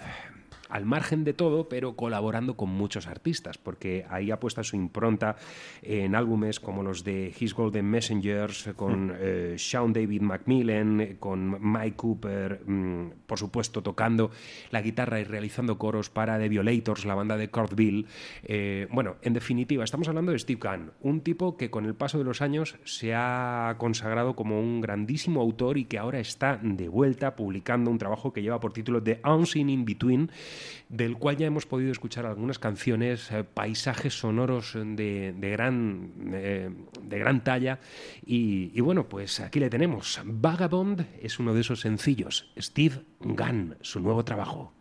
al 0.71 0.87
margen 0.87 1.25
de 1.25 1.35
todo, 1.35 1.69
pero 1.69 1.97
colaborando 1.97 2.57
con 2.57 2.71
muchos 2.71 3.07
artistas, 3.07 3.59
porque 3.59 4.07
ahí 4.09 4.31
ha 4.31 4.41
puesto 4.41 4.63
su 4.65 4.77
impronta 4.77 5.37
en 5.83 6.15
álbumes 6.15 6.61
como 6.61 6.83
los 6.83 7.05
de 7.05 7.35
His 7.39 7.55
Golden 7.55 7.87
Messengers, 7.87 8.71
con 8.77 9.15
eh, 9.19 9.55
Sean 9.59 9.93
David 9.93 10.23
Macmillan, 10.23 11.17
con 11.19 11.59
Mike 11.61 11.97
Cooper, 11.97 12.63
mm, 12.67 13.11
por 13.27 13.39
supuesto 13.39 13.83
tocando 13.83 14.31
la 14.71 14.83
guitarra 14.83 15.21
y 15.21 15.25
realizando 15.25 15.79
coros 15.79 16.11
para 16.11 16.39
The 16.39 16.49
Violators, 16.49 17.05
la 17.05 17.15
banda 17.15 17.37
de 17.37 17.51
Kurt 17.51 17.75
Bill. 17.75 18.07
Eh, 18.43 18.89
bueno, 18.91 19.17
en 19.23 19.33
definitiva, 19.33 19.85
estamos 19.85 20.09
hablando 20.09 20.33
de 20.33 20.39
Steve 20.39 20.61
Gunn, 20.63 20.93
un 21.01 21.21
tipo 21.21 21.57
que 21.57 21.71
con 21.71 21.87
el 21.87 21.95
paso 21.95 22.19
de 22.19 22.25
los 22.25 22.43
años 22.43 22.77
se 22.85 23.15
ha 23.15 23.77
consagrado 23.79 24.37
como 24.37 24.61
un 24.61 24.81
grandísimo 24.81 25.41
autor 25.41 25.79
y 25.79 25.85
que 25.85 25.99
ahora 25.99 26.21
está 26.21 26.59
de 26.63 26.89
vuelta 26.89 27.37
publicando 27.37 27.91
un 27.91 27.99
trabajo 27.99 28.33
que 28.33 28.43
lleva 28.43 28.61
por 28.61 28.73
título 28.73 29.03
The 29.03 29.21
Unseen 29.25 29.71
in 29.71 29.85
Between, 29.85 30.31
del 30.89 31.17
cual 31.17 31.37
ya 31.37 31.47
hemos 31.47 31.67
podido 31.67 31.93
escuchar 31.93 32.27
algunas 32.27 32.59
canciones, 32.59 33.31
eh, 33.31 33.45
paisajes 33.45 34.19
sonoros 34.19 34.75
de, 34.75 35.35
de 35.37 35.51
gran, 35.51 36.13
eh, 36.33 36.71
de 37.03 37.19
gran 37.19 37.45
talla. 37.45 37.81
Y, 38.25 38.71
y 38.75 38.81
bueno, 38.81 39.09
pues 39.09 39.41
aquí 39.41 39.61
le 39.61 39.71
tenemos. 39.71 40.21
Vagabond 40.25 41.07
es 41.21 41.39
uno 41.39 41.55
de 41.55 41.61
esos 41.61 41.81
sencillos. 41.81 42.53
Steve 42.59 43.03
Gunn, 43.21 43.77
su 43.81 44.01
nuevo 44.01 44.25
trabajo. 44.25 44.80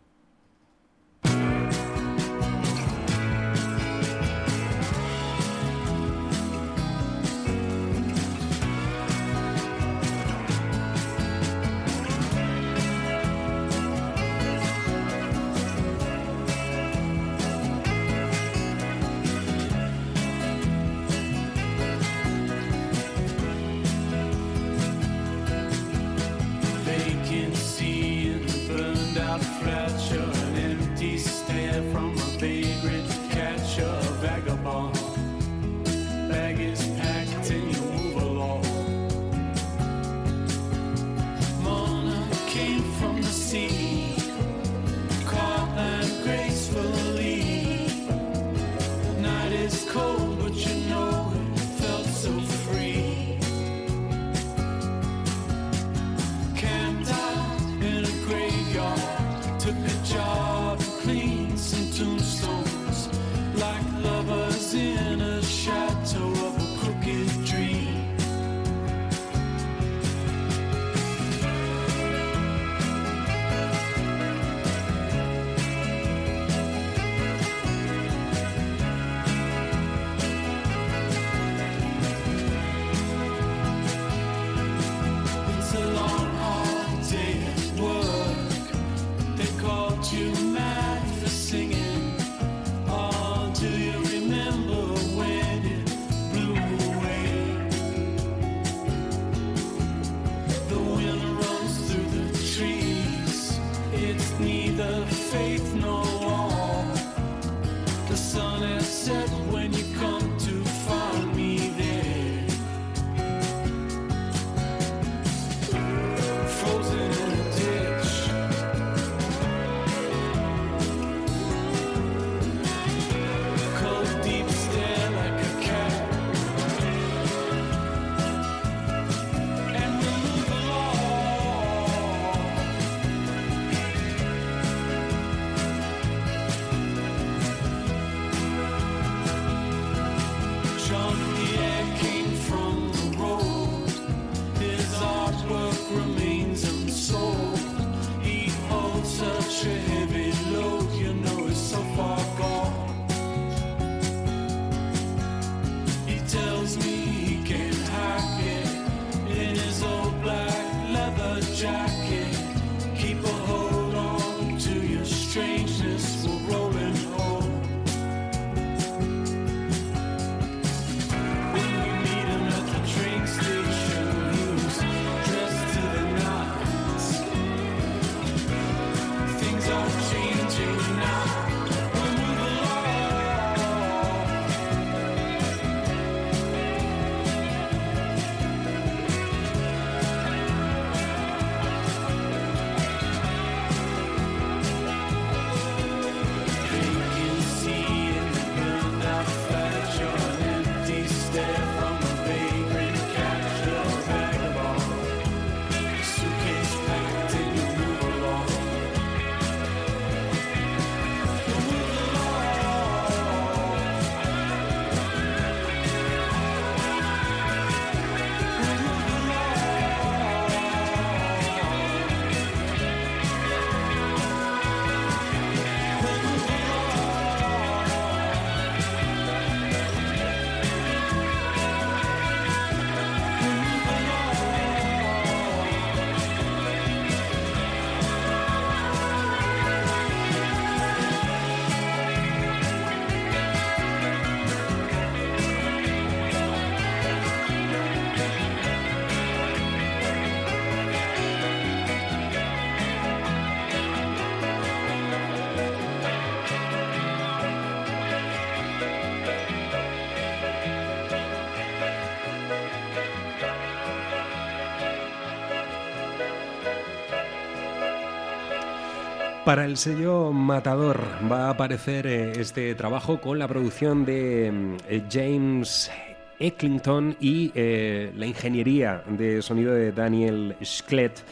Para 269.50 269.64
el 269.64 269.78
sello 269.78 270.32
Matador 270.32 271.00
va 271.28 271.48
a 271.48 271.50
aparecer 271.50 272.06
eh, 272.06 272.40
este 272.40 272.72
trabajo 272.76 273.20
con 273.20 273.40
la 273.40 273.48
producción 273.48 274.04
de 274.04 274.48
mm, 274.52 274.76
eh, 274.88 275.02
James 275.10 275.90
Ecklington 276.38 277.16
y 277.18 277.50
eh, 277.56 278.12
la 278.16 278.26
ingeniería 278.26 279.02
de 279.08 279.42
sonido 279.42 279.74
de 279.74 279.90
Daniel 279.90 280.54
Schlett. 280.62 281.24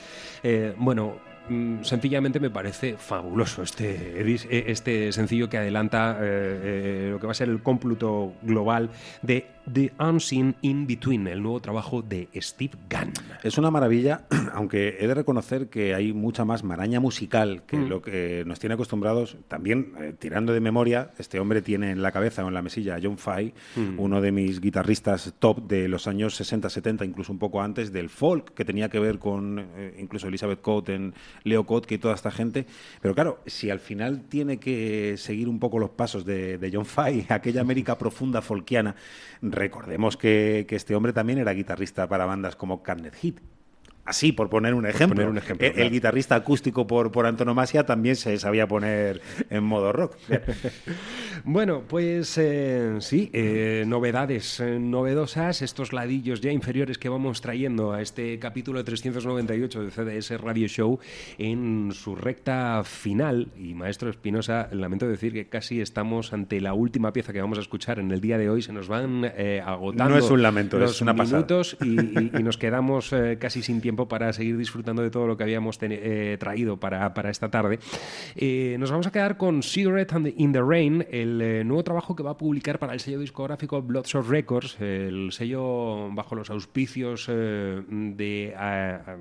Eh, 0.43 0.75
bueno, 0.77 1.19
mm, 1.49 1.85
sencillamente 1.85 2.41
me 2.41 2.51
parece 2.51 2.97
fabuloso 2.97 3.63
este, 3.63 4.21
este 4.69 5.13
sencillo 5.13 5.49
que 5.49 5.59
adelanta 5.59 6.15
lo 6.15 7.21
que 7.21 7.25
va 7.25 7.31
a 7.31 7.35
ser 7.35 7.51
el 7.51 7.63
cómputo 7.63 8.33
global 8.43 8.91
de 9.23 9.47
The 9.73 9.93
Unseen 9.99 10.57
In 10.63 10.87
Between, 10.87 11.27
el 11.27 11.43
nuevo 11.43 11.61
trabajo 11.61 12.03
de 12.03 12.29
Steve 12.37 12.73
Gunn. 12.91 13.13
Es 13.43 13.59
una 13.59 13.71
maravilla, 13.71 14.27
aunque 14.55 14.97
he 15.01 15.07
de 15.07 15.15
reconocer 15.15 15.69
que 15.69 15.95
hay 15.95 16.13
mucha 16.13 16.45
más 16.45 16.65
maraña 16.65 17.01
musical 17.01 17.63
que 17.67 17.77
Mm. 17.77 17.89
lo 17.89 18.03
que 18.03 18.43
nos 18.47 18.59
tiene 18.59 18.75
acostumbrados. 18.75 19.37
También, 19.49 19.93
eh, 20.01 20.15
tirando 20.19 20.53
de 20.53 20.61
memoria, 20.61 21.11
este 21.19 21.39
hombre 21.41 21.63
tiene 21.63 21.91
en 21.91 22.03
la 22.03 22.13
cabeza 22.13 22.45
o 22.45 22.49
en 22.49 22.55
la 22.55 22.63
mesilla 22.63 22.97
a 22.97 23.01
John 23.03 23.19
Fay, 23.19 23.53
Mm. 23.77 23.99
uno 24.01 24.21
de 24.21 24.33
mis 24.33 24.61
guitarristas 24.61 25.35
top 25.39 25.67
de 25.69 25.89
los 25.89 26.07
años 26.07 26.35
60, 26.37 26.69
70, 26.71 27.05
incluso 27.05 27.33
un 27.33 27.39
poco 27.39 27.61
antes, 27.63 27.93
del 27.93 28.09
folk, 28.09 28.55
que 28.55 28.65
tenía 28.65 28.89
que 28.89 28.99
ver 28.99 29.19
con 29.19 29.59
eh, 29.77 29.95
incluso 30.01 30.29
Elizabeth 30.29 30.61
Cotten, 30.61 31.15
Leo 31.45 31.65
Kottke 31.65 31.95
y 31.95 31.99
toda 31.99 32.15
esta 32.15 32.31
gente. 32.31 32.67
Pero 33.01 33.15
claro, 33.15 33.41
si 33.47 33.71
al 33.71 33.81
final 33.81 34.23
tiene 34.29 34.59
que 34.59 35.17
seguir 35.19 35.49
un 35.49 35.59
poco 35.59 35.79
los 35.79 35.91
pasos 35.91 36.25
de, 36.25 36.59
de 36.59 36.71
John 36.73 36.87
Fay, 36.87 37.27
aquella 37.29 37.61
América 37.61 37.97
profunda 37.99 38.41
folkiana, 38.43 38.95
recordemos 39.59 40.17
que, 40.17 40.67
este 40.71 40.95
hombre 40.95 41.13
también 41.13 41.39
era 41.39 41.53
guitarrista 41.53 42.09
para 42.09 42.25
bandas 42.25 42.57
como 42.57 42.83
Carnet 42.83 43.15
Hit. 43.15 43.41
Así, 44.09 44.33
por 44.33 44.49
poner 44.49 44.73
un 44.73 44.87
ejemplo. 44.87 45.17
poner 45.17 45.29
un 45.29 45.37
ejemplo, 45.37 45.67
El, 45.67 45.91
guitarrista 45.91 46.35
acústico 46.35 46.87
por, 46.87 47.13
por 47.13 47.27
antonomasia 47.27 47.85
también 47.85 48.17
se 48.17 48.39
sabía 48.39 48.67
poner 48.67 49.21
en 49.51 49.63
modo 49.65 49.93
rock. 49.93 50.17
Bueno, 51.45 51.83
pues 51.87 52.37
eh, 52.37 52.97
sí, 52.99 53.31
eh, 53.33 53.85
novedades 53.87 54.59
eh, 54.61 54.79
novedosas, 54.81 55.63
estos 55.63 55.93
ladillos 55.93 56.41
ya 56.41 56.51
inferiores 56.51 56.99
que 56.99 57.09
vamos 57.09 57.41
trayendo 57.41 57.93
a 57.93 58.03
este 58.03 58.39
capítulo 58.41 58.83
398 58.85 59.83
de 59.85 59.91
CDS 59.91 60.41
Radio 60.41 60.67
Show 60.67 60.99
en 61.39 61.91
su 61.93 62.17
recta 62.17 62.83
final. 62.85 63.49
Y 63.57 63.75
maestro 63.75 64.11
Espinosa, 64.11 64.69
lamento 64.73 65.07
decir 65.09 65.33
que 65.33 65.49
casi 65.49 65.81
estamos 65.81 66.33
ante 66.33 66.61
la 66.61 66.75
última 66.75 67.13
pieza 67.13 67.33
que 67.33 67.41
vamos 67.41 67.59
a 67.59 67.61
escuchar 67.61 68.01
en 68.01 68.11
el 68.11 68.21
día 68.21 68.37
de 68.37 68.51
hoy. 68.51 68.61
Se 68.63 68.73
nos 68.73 68.89
van 68.89 69.25
agotando 69.65 70.15
No 70.15 70.19
es 70.19 70.31
un 70.31 70.43
lamento, 70.43 70.79
los 70.79 70.97
es 70.97 71.01
una 71.03 71.15
pasada. 71.15 71.37
minutos 71.39 71.77
y, 71.81 72.01
y- 72.01 72.31
y 72.39 72.43
nos 72.43 72.59
quedamos 72.59 73.15
casi 73.39 73.63
sin 73.63 73.81
tiempo 73.81 73.98
para 74.07 74.33
seguir 74.33 74.57
disfrutando 74.57 75.03
de 75.03 75.11
todo 75.11 75.27
lo 75.27 75.37
que 75.37 75.43
habíamos 75.43 75.79
eh, 75.81 76.37
traído 76.39 76.77
para, 76.77 77.15
para 77.15 77.31
esta 77.31 77.51
tarde. 77.51 77.79
Eh, 78.37 78.77
nos 78.79 78.91
vamos 78.91 79.07
a 79.07 79.11
quedar 79.11 79.37
con 79.39 79.63
Cigarette 79.63 80.13
and 80.13 80.27
the- 80.27 80.35
in 80.37 80.53
the 80.53 80.61
Rain, 80.63 81.07
el 81.11 81.41
eh, 81.41 81.65
nuevo 81.65 81.83
trabajo 81.83 82.15
que 82.15 82.23
va 82.23 82.33
a 82.33 82.37
publicar 82.37 82.79
para 82.79 82.93
el 82.93 83.01
sello 83.01 83.19
discográfico 83.19 83.81
Bloodshot 83.83 84.29
Records, 84.29 84.79
el 84.81 85.33
sello 85.33 86.11
bajo 86.13 86.35
los 86.35 86.51
auspicios 86.51 87.27
eh, 87.31 87.83
de 87.89 88.55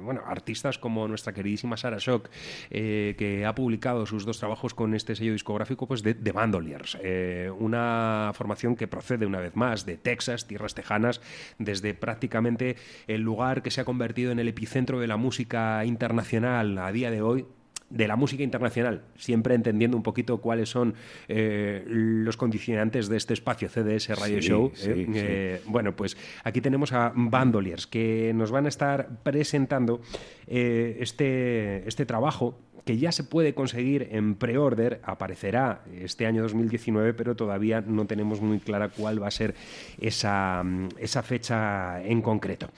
bueno, 0.03 0.21
artistas 0.25 0.77
como 0.77 1.07
nuestra 1.07 1.33
queridísima 1.33 1.77
Sarah 1.77 1.97
Shock, 1.99 2.29
eh, 2.69 3.15
que 3.17 3.45
ha 3.45 3.55
publicado 3.55 4.05
sus 4.05 4.25
dos 4.25 4.37
trabajos 4.39 4.73
con 4.73 4.93
este 4.93 5.15
sello 5.15 5.31
discográfico 5.31 5.87
pues 5.87 6.03
de, 6.03 6.13
de 6.13 6.31
Bandoliers, 6.33 6.97
eh, 7.01 7.49
una 7.57 8.31
formación 8.33 8.75
que 8.75 8.87
procede 8.87 9.25
una 9.25 9.39
vez 9.39 9.55
más 9.55 9.85
de 9.85 9.97
Texas, 9.97 10.47
tierras 10.47 10.75
tejanas, 10.75 11.21
desde 11.59 11.93
prácticamente 11.93 12.75
el 13.07 13.21
lugar 13.21 13.61
que 13.61 13.71
se 13.71 13.79
ha 13.81 13.85
convertido 13.85 14.31
en 14.31 14.39
el 14.39 14.47
epicentro 14.47 14.66
de 14.99 15.07
la 15.07 15.17
música 15.17 15.83
internacional 15.85 16.77
a 16.77 16.91
día 16.91 17.11
de 17.11 17.21
hoy, 17.21 17.45
de 17.89 18.07
la 18.07 18.15
música 18.17 18.43
internacional, 18.43 19.03
siempre 19.15 19.55
entendiendo 19.55 19.95
un 19.95 20.03
poquito 20.03 20.39
cuáles 20.39 20.69
son 20.69 20.93
eh, 21.29 21.83
los 21.87 22.35
condicionantes 22.35 23.07
de 23.07 23.17
este 23.17 23.33
espacio 23.33 23.69
CDS 23.69 24.09
Radio 24.19 24.41
Sí, 24.41 24.47
Show. 24.47 24.71
sí, 24.75 24.89
eh. 24.89 24.95
sí. 24.95 25.05
Eh, 25.15 25.61
bueno, 25.67 25.95
pues 25.95 26.17
aquí 26.43 26.59
tenemos 26.59 26.91
a 26.91 27.13
Bandoliers 27.15 27.87
que 27.87 28.33
nos 28.35 28.51
van 28.51 28.65
a 28.65 28.69
estar 28.69 29.07
presentando 29.23 30.01
este, 30.47 31.87
este 31.87 32.05
trabajo 32.05 32.59
que 32.87 32.97
ya 32.97 33.11
se 33.11 33.25
puede 33.25 33.53
conseguir 33.53 34.07
en 34.11 34.35
pre-order, 34.35 35.01
aparecerá 35.03 35.83
este 35.93 36.25
año 36.25 36.41
2019, 36.41 37.13
pero 37.13 37.35
todavía 37.35 37.81
no 37.81 38.05
tenemos 38.05 38.39
muy 38.39 38.59
clara 38.59 38.87
cuál 38.89 39.21
va 39.21 39.27
a 39.27 39.31
ser 39.31 39.55
esa, 39.99 40.63
esa 40.97 41.21
fecha 41.21 42.01
en 42.01 42.21
concreto. 42.21 42.69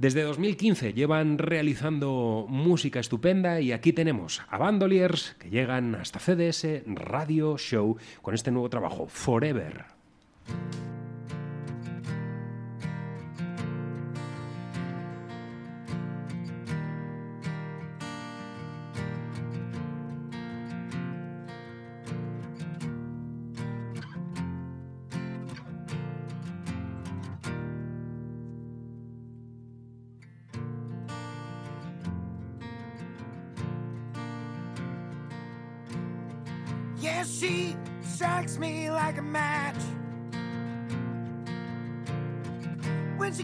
Desde 0.00 0.22
2015 0.22 0.94
llevan 0.94 1.36
realizando 1.36 2.46
música 2.48 3.00
estupenda 3.00 3.60
y 3.60 3.72
aquí 3.72 3.92
tenemos 3.92 4.40
a 4.48 4.56
Bandoliers 4.56 5.36
que 5.38 5.50
llegan 5.50 5.94
hasta 5.94 6.18
CDS 6.18 6.84
Radio 6.86 7.58
Show 7.58 7.98
con 8.22 8.32
este 8.32 8.50
nuevo 8.50 8.70
trabajo, 8.70 9.08
Forever. 9.08 9.84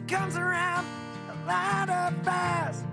Comes 0.08 0.36
around, 0.36 0.86
I 1.28 1.46
light 1.46 1.88
up 1.88 2.24
fast. 2.24 2.84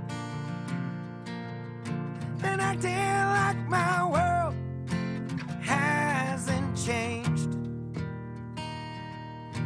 Then 2.37 2.59
acting 2.59 2.95
like 2.95 3.69
my 3.69 4.03
world 4.03 4.55
hasn't 5.61 6.75
changed. 6.75 7.55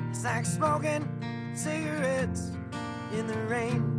It's 0.10 0.26
like 0.26 0.46
smoking 0.46 1.08
cigarettes 1.56 2.52
in 3.14 3.28
the 3.28 3.38
rain. 3.48 3.97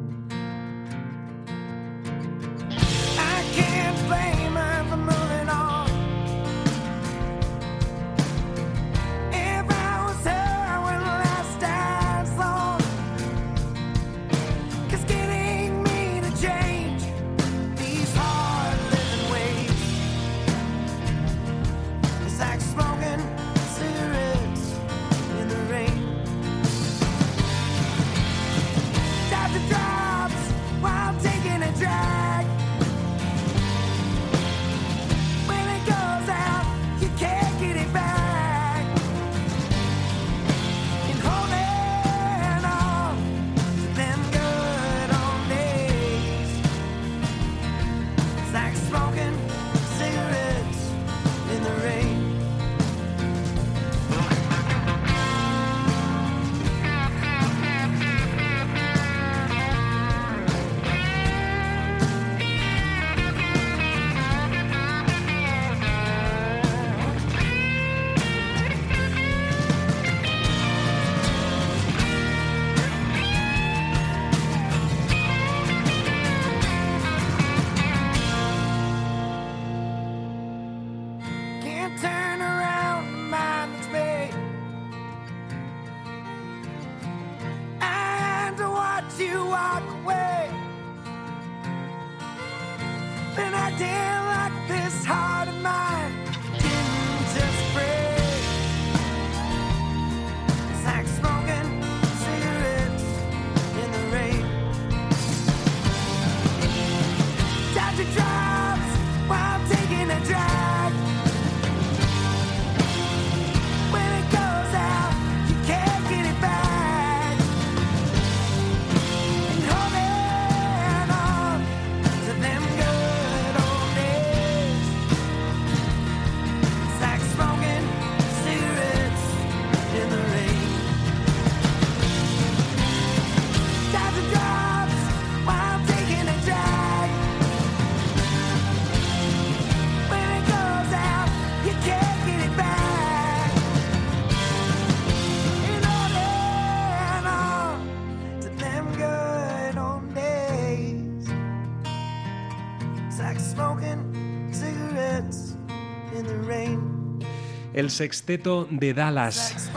El 157.89 157.93
sexteto 157.93 158.68
de 158.70 158.93
Dallas. 158.93 159.70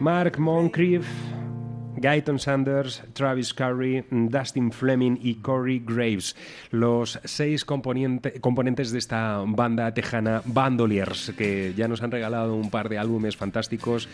Mark 0.00 0.36
Moncrief, 0.40 1.06
Guyton 1.98 2.40
Sanders, 2.40 3.00
Travis 3.12 3.54
Curry, 3.54 4.04
Dustin 4.10 4.72
Fleming 4.72 5.16
y 5.22 5.36
Corey 5.36 5.78
Graves, 5.86 6.34
los 6.72 7.20
seis 7.22 7.64
componente- 7.64 8.40
componentes 8.40 8.90
de 8.90 8.98
esta 8.98 9.40
banda 9.46 9.94
tejana 9.94 10.42
Bandoliers, 10.46 11.32
que 11.38 11.72
ya 11.76 11.86
nos 11.86 12.02
han 12.02 12.10
regalado 12.10 12.56
un 12.56 12.70
par 12.70 12.88
de 12.88 12.98
álbumes 12.98 13.36
fantásticos. 13.36 14.08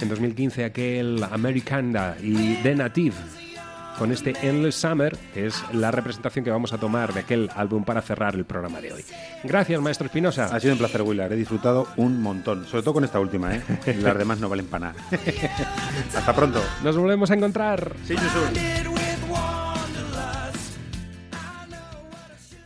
En 0.00 0.08
2015 0.08 0.64
aquel 0.66 1.24
Americana 1.24 2.14
y 2.22 2.54
The 2.62 2.76
Native, 2.76 3.16
con 3.98 4.12
este 4.12 4.34
Endless 4.42 4.76
Summer, 4.76 5.16
que 5.34 5.46
es 5.46 5.62
la 5.72 5.90
representación 5.90 6.44
que 6.44 6.50
vamos 6.50 6.72
a 6.72 6.78
tomar 6.78 7.12
de 7.12 7.20
aquel 7.20 7.50
álbum 7.54 7.84
para 7.84 8.00
cerrar 8.00 8.34
el 8.34 8.44
programa 8.44 8.80
de 8.80 8.92
hoy. 8.92 9.04
Gracias, 9.44 9.80
maestro 9.80 10.06
Espinosa. 10.06 10.44
Ha 10.46 10.60
sido 10.60 10.74
un 10.74 10.78
placer, 10.78 11.02
Willard. 11.02 11.32
He 11.32 11.36
disfrutado 11.36 11.88
un 11.96 12.22
montón. 12.22 12.64
Sobre 12.66 12.82
todo 12.82 12.94
con 12.94 13.04
esta 13.04 13.20
última, 13.20 13.54
¿eh? 13.54 13.62
Las 14.00 14.16
demás 14.16 14.38
no 14.38 14.48
valen 14.48 14.66
para 14.66 14.92
nada. 14.92 15.04
Hasta 16.16 16.34
pronto. 16.34 16.62
Nos 16.82 16.96
volvemos 16.96 17.30
a 17.30 17.34
encontrar. 17.34 17.92
You 18.08 18.16
soon. 18.16 18.87